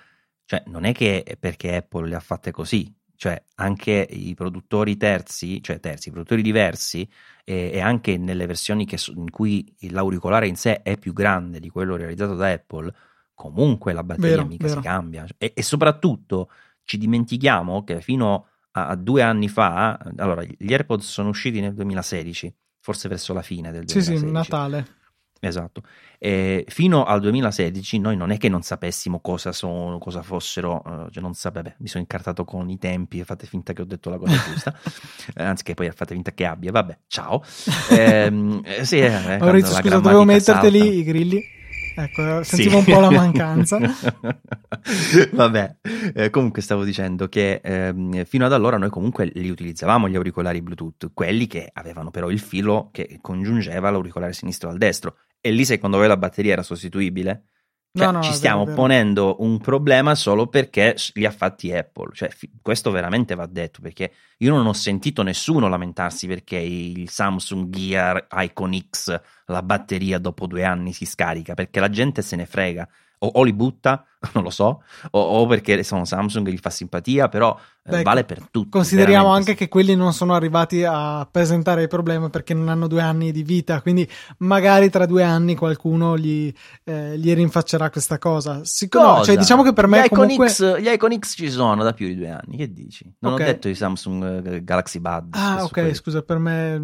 [0.47, 5.63] cioè non è che perché Apple le ha fatte così, cioè anche i produttori terzi,
[5.63, 7.09] cioè terzi, i produttori diversi
[7.45, 11.69] e, e anche nelle versioni che, in cui l'auricolare in sé è più grande di
[11.69, 12.93] quello realizzato da Apple,
[13.33, 14.81] comunque la batteria vero, mica vero.
[14.81, 16.51] si cambia e, e soprattutto
[16.85, 21.75] ci dimentichiamo che fino a, a, due anni fa, allora gli AirPods sono usciti nel
[21.75, 24.19] 2016, forse verso la fine del 2016.
[24.19, 25.01] Sì, sì, Natale.
[25.45, 25.83] Esatto.
[26.21, 31.11] E fino al 2016 noi non è che non sapessimo cosa sono, cosa fossero, uh,
[31.11, 34.09] cioè non sapevo, mi sono incartato con i tempi e fate finta che ho detto
[34.09, 34.73] la cosa giusta,
[35.35, 37.43] eh, anzi che poi fate finta che abbia, vabbè, ciao.
[37.91, 40.95] Ehm, eh, sì, eh, Maurizio, scusa, dovevo metterteli salta.
[40.95, 41.61] i grilli.
[41.95, 42.91] Ecco, sentivo sì.
[42.91, 43.79] un po' la mancanza.
[45.33, 45.77] Vabbè,
[46.15, 50.63] eh, comunque stavo dicendo che eh, fino ad allora noi comunque li utilizzavamo gli auricolari
[50.63, 55.17] Bluetooth, quelli che avevano però il filo che congiungeva l'auricolare sinistro al destro.
[55.41, 57.49] E lì secondo voi la batteria era sostituibile?
[57.95, 59.43] Cioè, no, no, ci stiamo vero, ponendo vero.
[59.43, 62.11] un problema solo perché li ha fatti Apple.
[62.15, 67.11] Cioè, fi- questo veramente va detto perché io non ho sentito nessuno lamentarsi perché il
[67.11, 72.37] Samsung Gear Icon X, la batteria dopo due anni si scarica, perché la gente se
[72.37, 76.53] ne frega o, o li butta, non lo so, o, o, perché sono Samsung e
[76.53, 78.69] gli fa simpatia, però eh, Beh, vale per tutti.
[78.69, 83.03] Consideriamo anche che quelli non sono arrivati a presentare il problema perché non hanno due
[83.03, 84.09] anni di vita, quindi
[84.39, 86.53] magari tra due anni qualcuno gli,
[86.85, 88.61] eh, gli rinfaccerà questa cosa.
[88.63, 90.49] Siccome, no, cioè, diciamo che per me gli Icon, comunque...
[90.49, 93.13] X, gli Icon X ci sono da più di due anni, che dici?
[93.19, 93.49] Non okay.
[93.49, 95.37] ho detto i Samsung eh, Galaxy Buds.
[95.37, 95.95] Ah, ok, quelli.
[95.95, 96.81] scusa, per me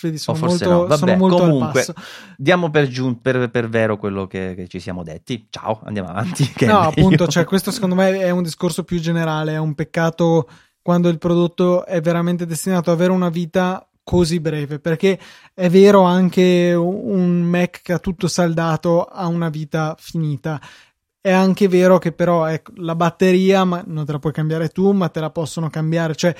[0.00, 0.86] vedi, sono, molto, no.
[0.86, 1.84] Vabbè, sono molto comunque,
[2.36, 5.48] diamo per, giun- per, per vero quello che, che, ci siamo detti.
[5.50, 6.48] Ciao, andiamo avanti.
[6.72, 10.48] no, appunto, cioè, questo secondo me è un discorso più generale, è un peccato
[10.82, 15.18] quando il prodotto è veramente destinato ad avere una vita così breve perché
[15.52, 20.58] è vero anche un Mac che ha tutto saldato ha una vita finita.
[21.20, 24.92] È anche vero che però ecco, la batteria ma non te la puoi cambiare tu
[24.92, 26.14] ma te la possono cambiare.
[26.14, 26.34] Cioè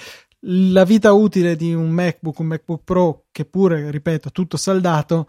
[0.47, 5.27] la vita utile di un MacBook un MacBook Pro che pure ripeto tutto saldato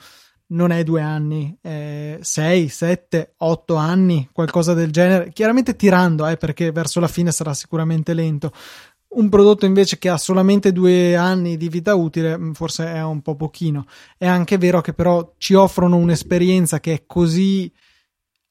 [0.51, 5.31] non è due anni, è sei, sette, otto anni, qualcosa del genere.
[5.31, 8.51] Chiaramente tirando, eh, perché verso la fine sarà sicuramente lento.
[9.09, 13.21] Un prodotto invece che ha solamente due anni di vita utile, mm, forse è un
[13.21, 13.85] po' pochino.
[14.17, 17.71] È anche vero che però ci offrono un'esperienza che è così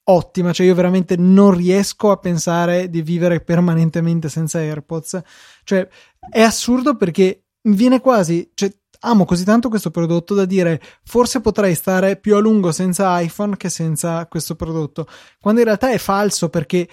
[0.04, 5.20] ottima, cioè io veramente non riesco a pensare di vivere permanentemente senza AirPods.
[5.64, 5.88] Cioè,
[6.30, 11.74] è assurdo perché viene quasi, cioè, amo così tanto questo prodotto da dire forse potrei
[11.74, 15.06] stare più a lungo senza iPhone che senza questo prodotto,
[15.40, 16.88] quando in realtà è falso perché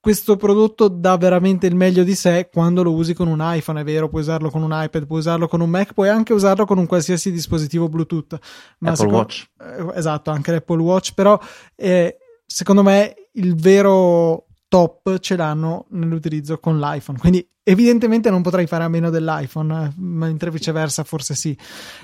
[0.00, 3.84] questo prodotto dà veramente il meglio di sé quando lo usi con un iPhone, è
[3.84, 6.78] vero, puoi usarlo con un iPad, puoi usarlo con un Mac, puoi anche usarlo con
[6.78, 8.38] un qualsiasi dispositivo Bluetooth.
[8.78, 9.50] Ma Apple secondo, Watch.
[9.60, 11.38] Eh, esatto, anche l'Apple Watch, però
[11.74, 17.18] eh, secondo me il vero top ce l'hanno nell'utilizzo con l'iPhone.
[17.18, 21.56] Quindi evidentemente non potrai fare a meno dell'iPhone, mentre viceversa forse sì.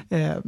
[0.09, 0.41] Eh,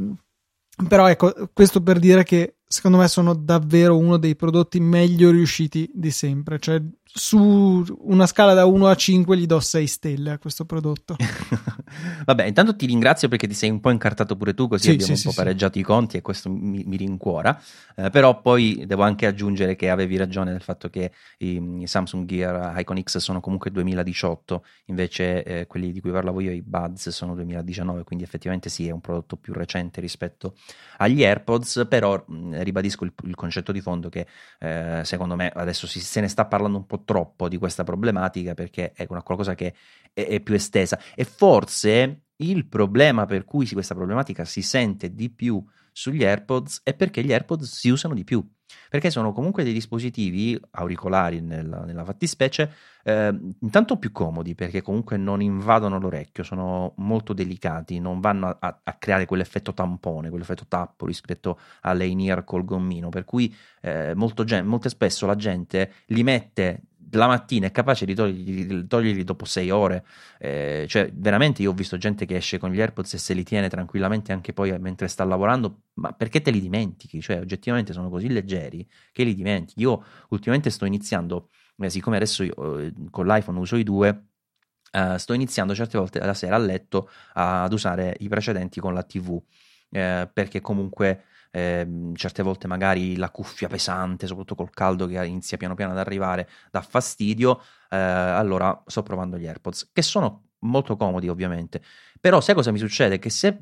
[0.89, 5.91] però ecco, questo per dire che secondo me sono davvero uno dei prodotti meglio riusciti
[5.95, 6.59] di sempre.
[6.59, 11.17] Cioè, su una scala da 1 a 5 gli do 6 stelle a questo prodotto.
[12.25, 15.15] Vabbè, intanto ti ringrazio perché ti sei un po' incartato pure tu, così sì, abbiamo
[15.15, 17.59] sì, un po' sì, pareggiato i conti e questo mi, mi rincuora.
[17.95, 22.27] Eh, però poi devo anche aggiungere che avevi ragione nel fatto che i, i Samsung
[22.27, 27.09] Gear Icon X sono comunque 2018, invece eh, quelli di cui parlavo io, i Buds,
[27.09, 30.55] sono 2019, quindi effettivamente sì, è un prodotto più recente rispetto
[30.99, 34.27] agli AirPods, però mh, ribadisco il, il, concetto di fondo che
[34.59, 38.55] eh, secondo me adesso si, se ne sta parlando un po' troppo di questa problematica
[38.55, 39.75] perché è una qualcosa che
[40.13, 40.99] è, è più estesa.
[41.15, 46.95] E forse il problema per cui questa problematica si sente di più sugli AirPods è
[46.95, 48.47] perché gli AirPods si usano di più,
[48.89, 52.73] perché sono comunque dei dispositivi auricolari nella, nella fattispecie,
[53.05, 58.81] eh, intanto più comodi perché comunque non invadono l'orecchio, sono molto delicati, non vanno a,
[58.83, 64.45] a creare quell'effetto tampone, quell'effetto tappo rispetto alle in-ear col gommino, per cui eh, molto,
[64.65, 66.83] molto spesso la gente li mette
[67.17, 70.05] la mattina è capace di toglierli, dopo sei ore.
[70.39, 73.43] Eh, cioè, veramente io ho visto gente che esce con gli AirPods e se li
[73.43, 77.21] tiene tranquillamente anche poi mentre sta lavorando, ma perché te li dimentichi?
[77.21, 79.81] Cioè, oggettivamente sono così leggeri che li dimentichi.
[79.81, 84.29] Io ultimamente sto iniziando, eh, siccome adesso io, eh, con l'iPhone uso i due,
[84.93, 89.03] Uh, sto iniziando certe volte la sera a letto ad usare i precedenti con la
[89.03, 89.39] TV
[89.91, 91.25] eh, perché comunque
[91.57, 95.99] eh, certe volte magari la cuffia pesante, soprattutto col caldo che inizia piano piano ad
[95.99, 101.81] arrivare, dà fastidio, eh, allora sto provando gli AirPods, che sono molto comodi ovviamente.
[102.21, 103.19] Però sai cosa mi succede?
[103.19, 103.57] Che se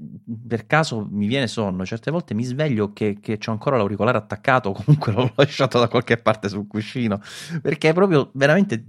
[0.48, 4.72] per caso mi viene sonno, certe volte mi sveglio che, che ho ancora l'auricolare attaccato,
[4.84, 7.20] comunque l'ho lasciato da qualche parte sul cuscino,
[7.62, 8.84] perché è proprio veramente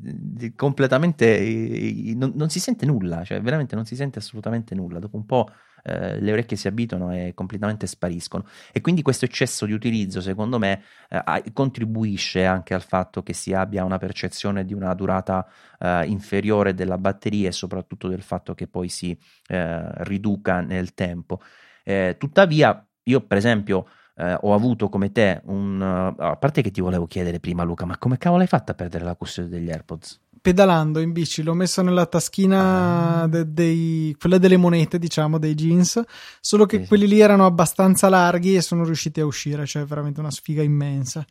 [0.55, 2.13] completamente...
[2.15, 4.97] non, non si sente nulla, cioè veramente non si sente assolutamente nulla.
[4.97, 5.49] Dopo un po'
[5.87, 8.45] eh, le orecchie si abituano e completamente spariscono.
[8.71, 13.53] E quindi questo eccesso di utilizzo, secondo me, eh, contribuisce anche al fatto che si
[13.53, 15.47] abbia una percezione di una durata
[15.79, 19.15] eh, inferiore della batteria e soprattutto del fatto che poi si
[19.47, 21.39] eh, riduca nel tempo.
[21.83, 23.87] Eh, tuttavia, io per esempio...
[24.17, 25.77] Eh, ho avuto come te un.
[25.81, 28.73] Uh, a parte che ti volevo chiedere prima, Luca, ma come cavolo hai fatto a
[28.73, 30.24] perdere la custodia degli AirPods?
[30.45, 33.27] Pedalando in bici, l'ho messo nella taschina ah.
[33.27, 35.99] de- dei, quella delle monete, diciamo, dei jeans,
[36.39, 40.19] solo che sì, quelli lì erano abbastanza larghi e sono riusciti a uscire, cioè veramente
[40.19, 41.25] una sfiga immensa.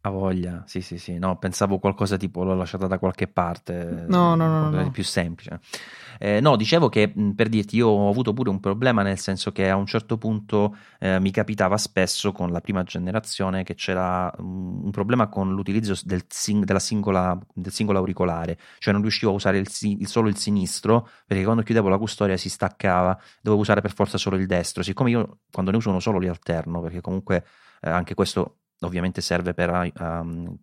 [0.00, 1.18] A voglia, sì, sì, sì.
[1.18, 4.04] No, pensavo qualcosa tipo l'ho lasciata da qualche parte.
[4.06, 4.70] No, no, no.
[4.70, 4.90] no, no.
[4.92, 5.58] più semplice.
[6.20, 9.68] Eh, no, dicevo che per dirti, io ho avuto pure un problema, nel senso che
[9.68, 14.88] a un certo punto eh, mi capitava spesso con la prima generazione che c'era un,
[14.92, 19.68] problema con l'utilizzo del, sing, singola, del, singolo auricolare, cioè non riuscivo a usare il,
[19.80, 24.16] il, solo il sinistro perché quando chiudevo la custodia si staccava, dovevo usare per forza
[24.16, 24.84] solo il destro.
[24.84, 27.44] Siccome io quando ne uso uno solo li alterno, perché comunque
[27.80, 30.56] eh, anche questo ovviamente serve per um,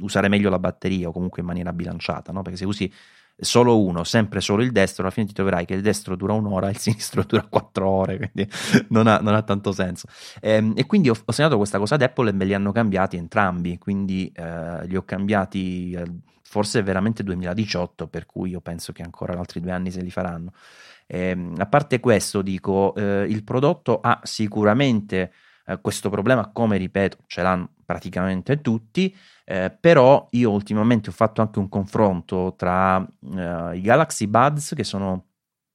[0.00, 2.42] usare meglio la batteria o comunque in maniera bilanciata, no?
[2.42, 2.92] perché se usi
[3.40, 6.68] solo uno, sempre solo il destro, alla fine ti troverai che il destro dura un'ora
[6.68, 8.50] e il sinistro dura quattro ore, quindi
[8.88, 10.06] non ha, non ha tanto senso.
[10.40, 12.72] E, ehm, e quindi ho, ho, segnato questa cosa ad Apple e me li hanno
[12.72, 16.04] cambiati entrambi, quindi eh, li ho cambiati eh,
[16.42, 20.52] forse veramente 2018, per cui io penso che ancora altri due anni se li faranno.
[21.06, 25.32] E, ehm, a parte questo, dico, eh, il prodotto ha sicuramente
[25.70, 31.40] eh, questo problema, come ripeto, ce l'hanno praticamente tutti, eh, però io ultimamente ho fatto
[31.40, 35.26] anche un confronto tra eh, i Galaxy Buds, che sono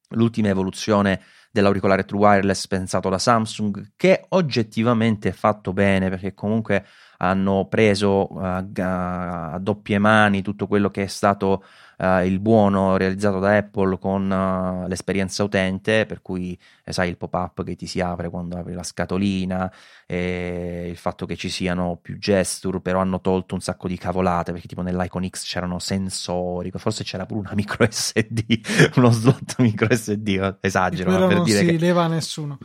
[0.09, 6.85] l'ultima evoluzione dell'auricolare True Wireless pensato da Samsung, che oggettivamente è fatto bene perché comunque
[7.17, 11.63] hanno preso uh, a doppie mani tutto quello che è stato
[11.97, 17.17] uh, il buono realizzato da Apple con uh, l'esperienza utente, per cui eh, sai il
[17.17, 19.71] pop-up che ti si apre quando apri la scatolina,
[20.07, 24.67] il fatto che ci siano più gesture, però hanno tolto un sacco di cavolate, perché
[24.67, 30.57] tipo nell'Icon X c'erano sensori, forse c'era pure una micro SD, uno slot micro SD,
[30.61, 31.77] esagero, ma per non dire si che...
[31.77, 32.59] leva nessuno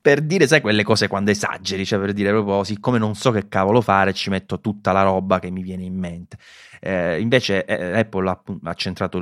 [0.00, 3.48] per dire, sai, quelle cose quando esageri, cioè per dire proprio, siccome non so che
[3.48, 6.38] cavolo fare, ci metto tutta la roba che mi viene in mente.
[6.80, 9.18] Eh, invece eh, Apple ha, ha centrato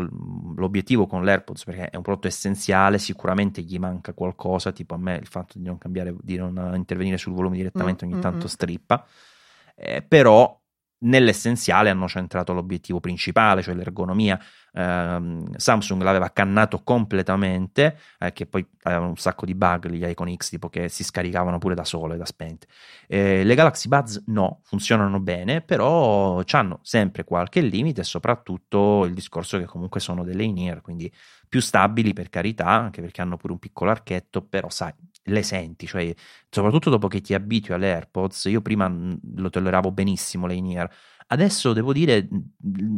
[0.56, 5.16] l'obiettivo con l'AirPods perché è un prodotto essenziale, sicuramente gli manca qualcosa, tipo a me
[5.16, 8.42] il fatto di non cambiare, di non intervenire sul volume direttamente ogni mm, tanto mm,
[8.42, 8.46] mm.
[8.46, 9.06] strippa,
[9.76, 10.60] eh, però
[11.02, 14.38] nell'essenziale hanno centrato l'obiettivo principale, cioè l'ergonomia.
[14.72, 20.34] Eh, Samsung l'aveva cannato completamente, eh, che poi avevano un sacco di bug gli Icon
[20.34, 22.66] X, tipo che si scaricavano pure da sole, da spente.
[23.06, 29.58] Eh, le Galaxy Buds no, funzionano bene, però hanno sempre qualche limite soprattutto il discorso
[29.58, 31.12] che comunque sono delle in-ear, quindi
[31.48, 34.92] più stabili per carità, anche perché hanno pure un piccolo archetto, però sai,
[35.24, 36.12] le senti, cioè
[36.48, 40.90] soprattutto dopo che ti abitui alle AirPods, io prima lo tolleravo benissimo le in-ear,
[41.28, 42.28] adesso devo dire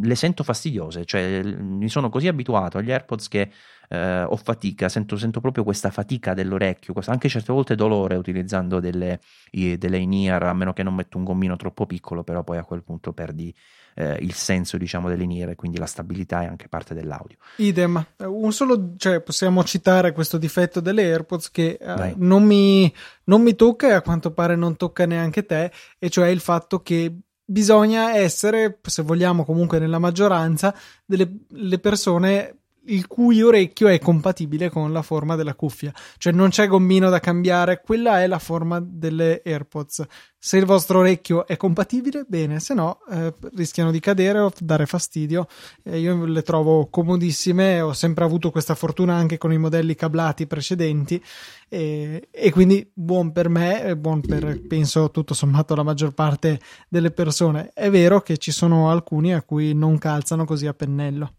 [0.02, 3.50] le sento fastidiose, cioè mi sono così abituato agli AirPods che
[3.88, 9.20] eh, ho fatica, sento, sento, proprio questa fatica dell'orecchio, anche certe volte dolore utilizzando delle,
[9.50, 12.82] delle in-ear, a meno che non metto un gommino troppo piccolo, però poi a quel
[12.82, 13.54] punto perdi
[13.94, 17.36] eh, il senso diciamo delle nere, quindi la stabilità è anche parte dell'audio.
[17.56, 22.92] Idem, un solo, cioè possiamo citare questo difetto delle AirPods che eh, non, mi,
[23.24, 26.82] non mi tocca e a quanto pare non tocca neanche te, e cioè il fatto
[26.82, 30.74] che bisogna essere, se vogliamo comunque nella maggioranza,
[31.04, 36.66] delle persone il cui orecchio è compatibile con la forma della cuffia, cioè non c'è
[36.66, 40.04] gommino da cambiare, quella è la forma delle AirPods.
[40.38, 44.84] Se il vostro orecchio è compatibile, bene, se no eh, rischiano di cadere o dare
[44.84, 45.46] fastidio.
[45.82, 50.46] Eh, io le trovo comodissime, ho sempre avuto questa fortuna anche con i modelli cablati
[50.46, 51.22] precedenti
[51.66, 56.60] e, e quindi buon per me, buon per penso tutto sommato la maggior parte
[56.90, 57.70] delle persone.
[57.72, 61.36] È vero che ci sono alcuni a cui non calzano così a pennello.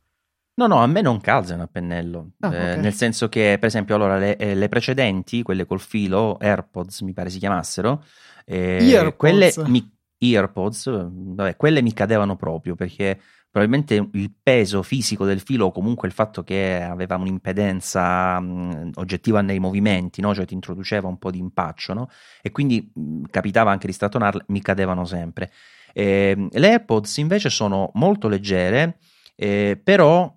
[0.58, 2.80] No, no, a me non calzano a pennello, ah, eh, okay.
[2.80, 7.12] nel senso che, per esempio, allora, le, eh, le, precedenti, quelle col filo, AirPods mi
[7.12, 8.04] pare si chiamassero,
[8.46, 9.18] eh, Earpods.
[9.18, 13.20] quelle mi, Earpods, vabbè, quelle mi cadevano proprio perché
[13.56, 19.40] probabilmente il peso fisico del filo o comunque il fatto che aveva un'impedenza mh, oggettiva
[19.40, 20.36] nei movimenti, no?
[20.36, 22.10] cioè ti introduceva un po' di impaccio no?
[22.42, 25.52] e quindi mh, capitava anche di strattonarle, mi cadevano sempre.
[25.94, 28.98] Eh, le AirPods invece sono molto leggere,
[29.38, 30.35] eh, però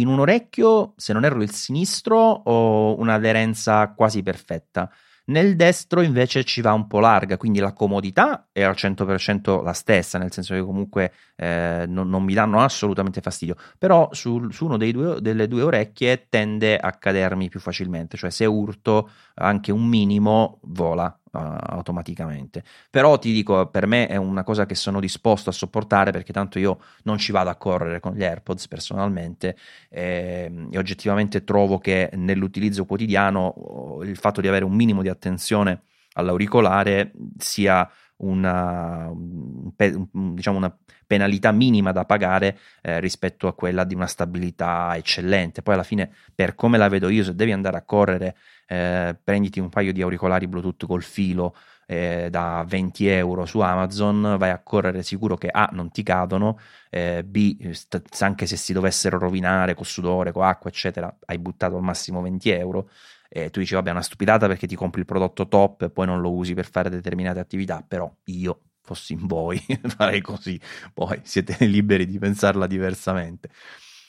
[0.00, 4.90] in un orecchio, se non erro il sinistro, ho un'aderenza quasi perfetta.
[5.28, 9.74] Nel destro invece ci va un po' larga, quindi la comodità è al 100% la
[9.74, 14.64] stessa, nel senso che comunque eh, non, non, mi danno assolutamente fastidio, però sul, su
[14.64, 19.84] uno due, delle due orecchie tende a cadermi più facilmente, cioè se urto anche un
[19.84, 22.62] minimo vola uh, automaticamente.
[22.90, 26.58] Però ti dico, per me è una cosa che sono disposto a sopportare perché tanto
[26.58, 29.56] io non ci vado a correre con gli AirPods personalmente
[29.88, 35.82] eh, e oggettivamente trovo che nell'utilizzo quotidiano il fatto di avere un minimo di attenzione
[36.14, 37.88] all'auricolare sia
[38.18, 45.62] una, diciamo una penalità minima da pagare eh, rispetto a quella di una stabilità eccellente.
[45.62, 49.60] Poi alla fine, per come la vedo io, se devi andare a correre eh, prenditi
[49.60, 51.54] un paio di auricolari Bluetooth col filo
[51.86, 56.58] eh, da 20 euro su Amazon, vai a correre sicuro che A non ti cadono,
[56.90, 61.76] eh, B st- anche se si dovessero rovinare con sudore, con acqua, eccetera, hai buttato
[61.76, 62.90] al massimo 20 euro.
[63.28, 66.06] E tu dici, vabbè, è una stupidata perché ti compri il prodotto top e poi
[66.06, 69.58] non lo usi per fare determinate attività, però io fossi in voi
[69.96, 70.58] farei così,
[70.94, 73.50] poi siete liberi di pensarla diversamente.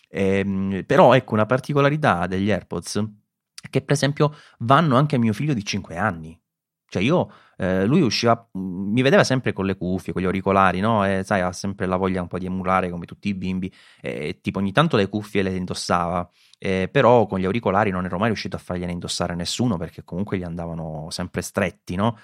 [0.09, 3.03] Ehm, però ecco una particolarità degli AirPods
[3.69, 6.39] che per esempio vanno anche a mio figlio di 5 anni.
[6.87, 10.79] Cioè io, eh, lui usciva, mm, mi vedeva sempre con le cuffie, con gli auricolari,
[10.79, 11.05] no?
[11.05, 14.39] E sai, ha sempre la voglia un po' di emulare come tutti i bimbi, e,
[14.41, 16.27] tipo ogni tanto le cuffie le indossava,
[16.59, 20.37] eh, però con gli auricolari non ero mai riuscito a fargliene indossare nessuno perché comunque
[20.37, 22.17] gli andavano sempre stretti, no?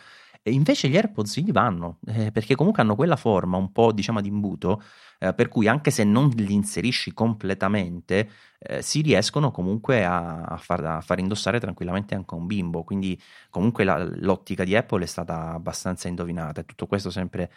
[0.48, 4.22] E invece gli AirPods gli vanno, eh, perché comunque hanno quella forma un po' diciamo
[4.22, 4.80] di imbuto,
[5.18, 8.30] eh, per cui anche se non li inserisci completamente,
[8.60, 12.84] eh, si riescono comunque a, a, far, a, far, indossare tranquillamente anche un bimbo.
[12.84, 13.20] Quindi
[13.50, 17.52] comunque la, l'ottica di Apple è stata abbastanza indovinata e tutto questo sempre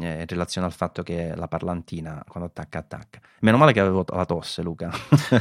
[0.00, 3.20] eh, in relazione al fatto che la parlantina quando attacca attacca.
[3.40, 4.90] Meno male che avevo la tosse, Luca.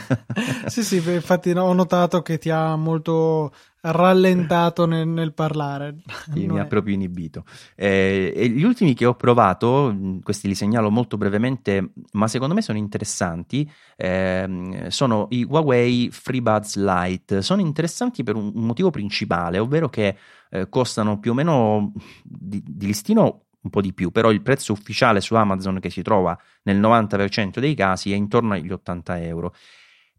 [0.68, 3.52] sì, sì, infatti ho notato che ti ha molto
[3.86, 5.98] rallentato nel, nel parlare.
[6.32, 7.44] Sì, mi ha proprio inibito.
[7.76, 12.62] Eh, e gli ultimi che ho provato, questi li segnalo molto brevemente, ma secondo me
[12.62, 17.42] sono interessanti, eh, sono i Huawei FreeBuds Lite.
[17.42, 20.16] Sono interessanti per un, un motivo principale, ovvero che
[20.50, 21.92] eh, costano più o meno
[22.24, 26.02] di, di listino un po' di più, però il prezzo ufficiale su Amazon che si
[26.02, 29.54] trova nel 90% dei casi è intorno agli 80 euro.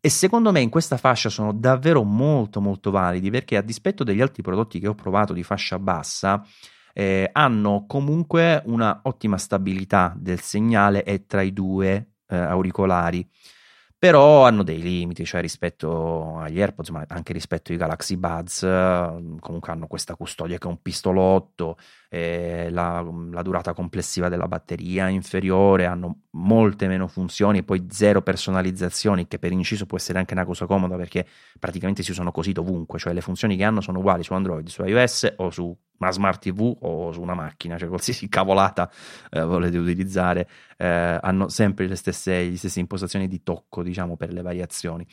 [0.00, 4.20] E secondo me in questa fascia sono davvero molto molto validi perché a dispetto degli
[4.20, 6.44] altri prodotti che ho provato di fascia bassa,
[6.92, 13.26] eh, hanno comunque una ottima stabilità del segnale e tra i due eh, auricolari
[14.04, 19.72] però hanno dei limiti, cioè rispetto agli AirPods, ma anche rispetto ai Galaxy Buds, comunque
[19.72, 21.78] hanno questa custodia che è un pistolotto,
[22.10, 27.86] eh, la, la, durata complessiva della batteria è inferiore, hanno molte meno funzioni e poi
[27.88, 31.26] zero personalizzazioni, che per inciso può essere anche una cosa comoda perché
[31.58, 34.84] praticamente si usano così dovunque, cioè le funzioni che hanno sono uguali su Android, su
[34.84, 38.90] iOS o su una smart TV o su una macchina, cioè qualsiasi cavolata
[39.30, 44.32] eh, volete utilizzare, eh, hanno sempre le stesse, le stesse impostazioni di tocco, diciamo, per
[44.32, 45.06] le variazioni.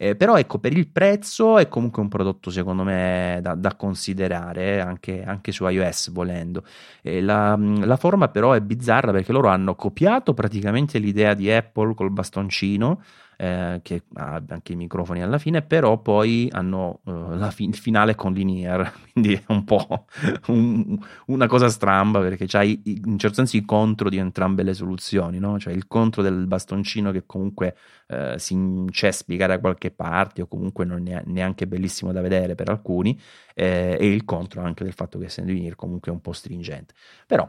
[0.00, 4.80] Eh, però ecco, per il prezzo è comunque un prodotto secondo me da, da considerare
[4.80, 6.62] anche, anche, su iOS volendo.
[7.02, 11.94] Eh, la, la, forma però è bizzarra perché loro hanno copiato praticamente l'idea di Apple
[11.94, 13.02] col bastoncino
[13.40, 18.16] eh, che ha anche i microfoni alla fine, però poi hanno uh, fi- il finale
[18.16, 20.06] con linear, quindi è un po'
[20.48, 25.38] un, una cosa stramba perché c'hai in certo senso i contro di entrambe le soluzioni,
[25.38, 25.56] no?
[25.60, 27.76] cioè il contro del bastoncino che comunque
[28.08, 32.68] uh, si incespica da qualche parte o comunque non è neanche bellissimo da vedere per
[32.70, 33.16] alcuni
[33.54, 36.92] eh, e il contro anche del fatto che essendo linear comunque è un po' stringente.
[37.24, 37.48] Però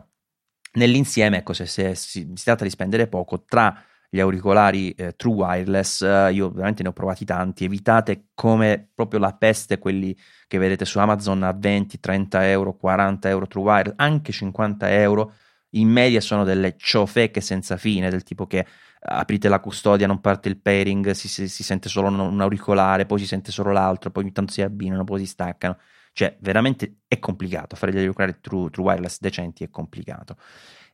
[0.74, 3.76] nell'insieme, ecco, se, se si, si tratta di spendere poco tra
[4.10, 9.20] gli auricolari eh, True Wireless, eh, io veramente ne ho provati tanti, evitate come proprio
[9.20, 13.94] la peste quelli che vedete su Amazon a 20, 30 euro, 40 euro True Wireless,
[13.98, 15.34] anche 50 euro,
[15.74, 18.66] in media sono delle ciofeche senza fine, del tipo che
[19.02, 23.20] aprite la custodia, non parte il pairing, si, si, si sente solo un, auricolare, poi
[23.20, 25.78] si sente solo l'altro, poi ogni tanto si abbinano, poi si staccano.
[26.12, 27.76] Cioè, veramente è complicato.
[27.76, 30.38] Fare gli auricolari true, true wireless decenti è complicato.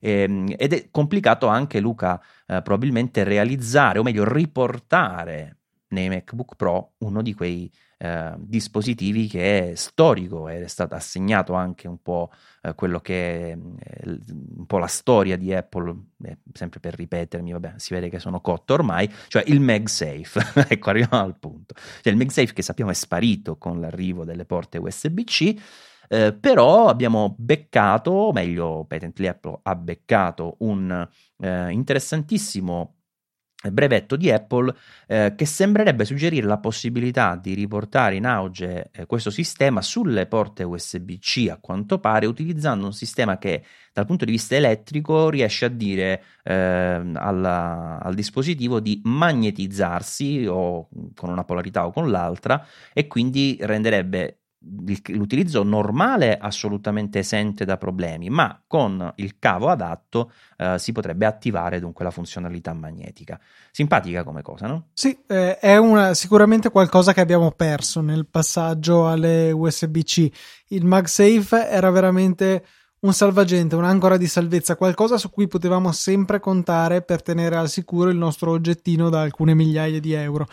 [0.05, 6.93] Ehm, ed è complicato anche, Luca, eh, probabilmente realizzare, o meglio, riportare nei MacBook Pro
[6.99, 12.29] uno di quei eh, dispositivi che è storico ed è stato assegnato anche un po'
[12.61, 17.51] eh, quello che è eh, un po' la storia di Apple, eh, sempre per ripetermi,
[17.53, 20.67] vabbè, si vede che sono cotto ormai, cioè il MagSafe.
[20.69, 21.73] ecco, arriviamo al punto.
[21.73, 27.35] Cioè il MagSafe che sappiamo è sparito con l'arrivo delle porte USB-C eh, però abbiamo
[27.37, 32.95] beccato, o meglio, Patently Apple ha beccato un eh, interessantissimo
[33.71, 34.73] brevetto di Apple
[35.07, 40.63] eh, che sembrerebbe suggerire la possibilità di riportare in auge eh, questo sistema sulle porte
[40.63, 45.69] USB-C a quanto pare utilizzando un sistema che dal punto di vista elettrico riesce a
[45.69, 53.07] dire eh, alla, al dispositivo di magnetizzarsi o con una polarità o con l'altra e
[53.07, 54.39] quindi renderebbe
[55.07, 61.79] l'utilizzo normale assolutamente esente da problemi, ma con il cavo adatto eh, si potrebbe attivare
[61.79, 63.39] dunque la funzionalità magnetica.
[63.71, 64.87] Simpatica come cosa, no?
[64.93, 70.31] Sì, eh, è una, sicuramente qualcosa che abbiamo perso nel passaggio alle USB-C.
[70.69, 72.65] Il MagSafe era veramente
[73.01, 78.09] un salvagente, un'ancora di salvezza, qualcosa su cui potevamo sempre contare per tenere al sicuro
[78.09, 80.47] il nostro oggettino da alcune migliaia di euro.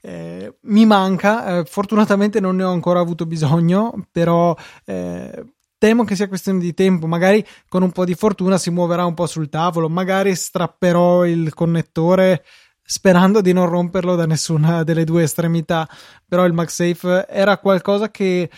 [0.00, 5.44] Eh, mi manca, eh, fortunatamente non ne ho ancora avuto bisogno, però eh,
[5.76, 9.14] temo che sia questione di tempo, magari con un po' di fortuna si muoverà un
[9.14, 12.44] po' sul tavolo, magari strapperò il connettore
[12.90, 15.86] sperando di non romperlo da nessuna delle due estremità,
[16.26, 18.48] però il MagSafe era qualcosa che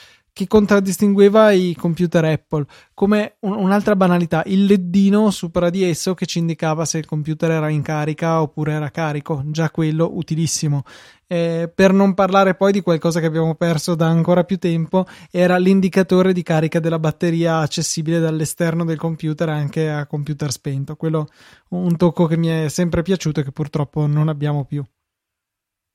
[0.41, 2.65] che contraddistingueva i computer Apple,
[2.95, 7.51] come un, un'altra banalità, il leddino sopra di esso che ci indicava se il computer
[7.51, 10.85] era in carica oppure era carico, già quello utilissimo.
[11.27, 15.59] Eh, per non parlare poi di qualcosa che abbiamo perso da ancora più tempo, era
[15.59, 20.97] l'indicatore di carica della batteria accessibile dall'esterno del computer anche a computer spento.
[20.97, 21.29] Quello
[21.69, 24.83] un tocco che mi è sempre piaciuto e che purtroppo non abbiamo più.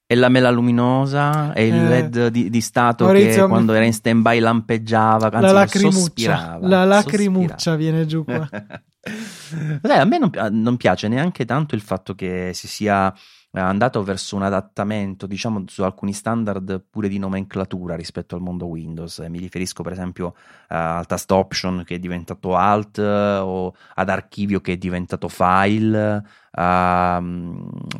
[0.07, 3.85] E la mela luminosa e il eh, LED di, di stato Maurizio, che quando era
[3.85, 7.77] in stand by lampeggiava, anzi, la lacrimuccia, la lacrimuccia sospirava.
[7.77, 8.47] viene giù qua.
[9.81, 13.13] Dai, a me non, non, piace neanche tanto il fatto che si sia
[13.61, 19.19] andato verso un adattamento, diciamo, su alcuni standard pure di nomenclatura rispetto al mondo Windows.
[19.29, 20.33] Mi riferisco, per esempio, uh,
[20.67, 26.17] al tasto option che è diventato alt o ad archivio che è diventato file,
[26.51, 26.59] uh,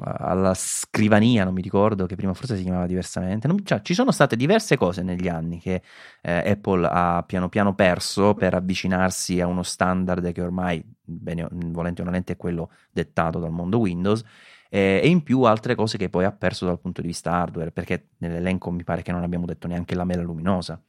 [0.04, 3.48] alla scrivania, non mi ricordo, che prima forse si chiamava diversamente.
[3.48, 5.82] Non, cioè, ci sono state diverse cose negli anni che
[6.22, 12.02] eh, Apple ha piano piano perso per avvicinarsi a uno standard che ormai, bene, volente
[12.02, 14.24] o nolente, è quello dettato dal mondo Windows
[14.70, 17.72] eh, e in più altre cose che poi ha perso dal punto di vista hardware,
[17.72, 20.82] perché nell'elenco mi pare che non abbiamo detto neanche la mela luminosa.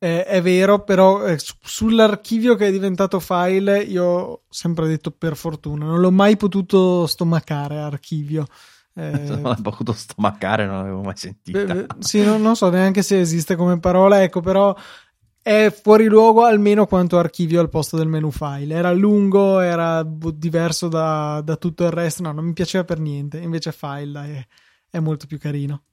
[0.00, 5.36] Eh, è vero, però eh, sull'archivio che è diventato file, io ho sempre detto per
[5.36, 8.46] fortuna, non l'ho mai potuto stomacare archivio.
[8.98, 11.86] Eh, non l'ho potuto stomacare, non l'avevo mai sentito.
[12.00, 14.74] sì, non, non, so neanche se esiste come parola, ecco, però
[15.48, 18.74] è fuori luogo almeno quanto archivio al posto del menu file.
[18.74, 22.22] Era lungo, era diverso da, da tutto il resto.
[22.22, 23.38] No, non mi piaceva per niente.
[23.38, 24.46] Invece file dai,
[24.90, 25.84] è molto più carino.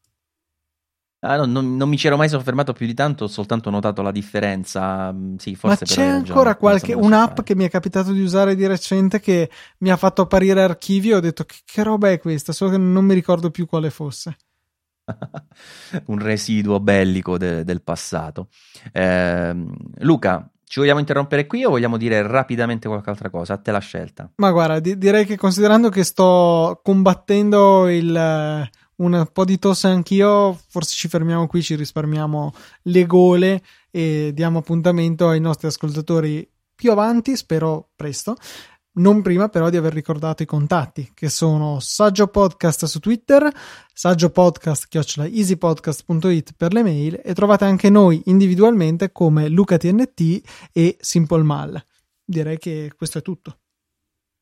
[1.21, 4.11] Ah, no, non, non, mi c'ero mai soffermato più di tanto, ho soltanto notato la
[4.11, 5.13] differenza.
[5.13, 8.67] Mm, sì, forse Ma c'è ancora qualche un'app che mi è capitato di usare di
[8.67, 9.49] recente che
[9.79, 12.77] mi ha fatto apparire archivi e ho detto che, che roba è questa, solo che
[12.77, 14.35] non mi ricordo più quale fosse.
[16.07, 18.49] Un residuo bellico de, del passato.
[18.91, 19.65] Eh,
[19.99, 23.53] Luca, ci vogliamo interrompere qui o vogliamo dire rapidamente qualche altra cosa?
[23.53, 24.29] A te la scelta.
[24.35, 30.57] Ma guarda, di- direi che considerando che sto combattendo il un po' di tosse anch'io,
[30.69, 32.53] forse ci fermiamo qui, ci risparmiamo
[32.83, 38.35] le gole e diamo appuntamento ai nostri ascoltatori più avanti, spero presto.
[38.97, 43.45] Non prima però di aver ricordato i contatti che sono Saggio Podcast su Twitter,
[43.93, 51.43] Saggio Podcast easypodcast.it per le mail e trovate anche noi individualmente come LucaTNT e Simple
[51.43, 51.83] Mal.
[52.23, 53.57] Direi che questo è tutto.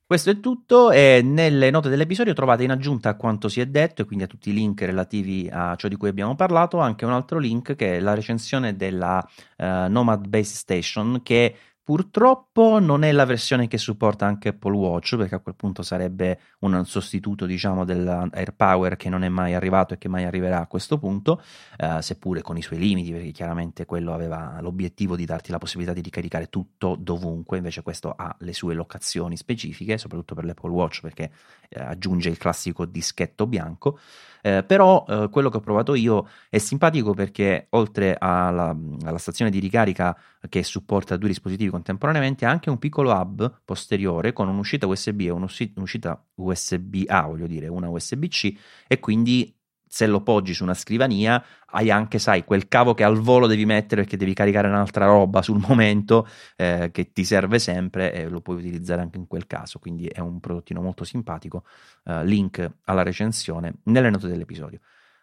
[0.06, 4.04] Questo è tutto e nelle note dell'episodio trovate in aggiunta a quanto si è detto
[4.04, 7.14] e quindi a tutti i link relativi a ciò di cui abbiamo parlato anche un
[7.14, 9.28] altro link che è la recensione della
[9.58, 11.56] uh, Nomad Base Station che
[11.86, 16.40] Purtroppo non è la versione che supporta anche Apple Watch, perché a quel punto sarebbe
[16.60, 20.98] un sostituto, diciamo, dell'AirPower che non è mai arrivato e che mai arriverà a questo
[20.98, 21.42] punto,
[21.78, 25.92] eh, seppure con i suoi limiti, perché chiaramente quello aveva l'obiettivo di darti la possibilità
[25.92, 31.02] di ricaricare tutto dovunque, invece questo ha le sue locazioni specifiche, soprattutto per l'Apple Watch,
[31.02, 31.32] perché
[31.68, 34.00] eh, aggiunge il classico dischetto bianco.
[34.46, 39.50] Eh, però eh, quello che ho provato io è simpatico perché oltre alla, alla, stazione
[39.50, 40.18] di ricarica
[40.50, 45.30] che supporta due dispositivi contemporaneamente ha anche un piccolo hub posteriore con un'uscita USB e
[45.30, 48.54] un'uscita USB-A, voglio dire, una USB-C
[48.86, 49.56] e quindi
[49.94, 53.64] se lo poggi su una scrivania hai anche, sai, quel cavo che al volo devi
[53.64, 58.42] mettere perché devi caricare un'altra roba sul momento eh, che ti serve sempre e lo
[58.42, 59.78] puoi utilizzare anche in quel caso.
[59.78, 61.64] Quindi è un prodottino molto simpatico.
[62.06, 64.80] Uh, link alla recensione nelle note dell'episodio.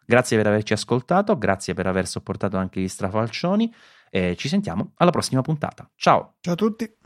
[0.06, 3.74] Grazie per averci ascoltato, grazie per aver sopportato anche gli strafalcioni
[4.08, 5.90] e ci sentiamo alla prossima puntata.
[5.96, 6.34] Ciao!
[6.38, 6.99] Ciao a tutti!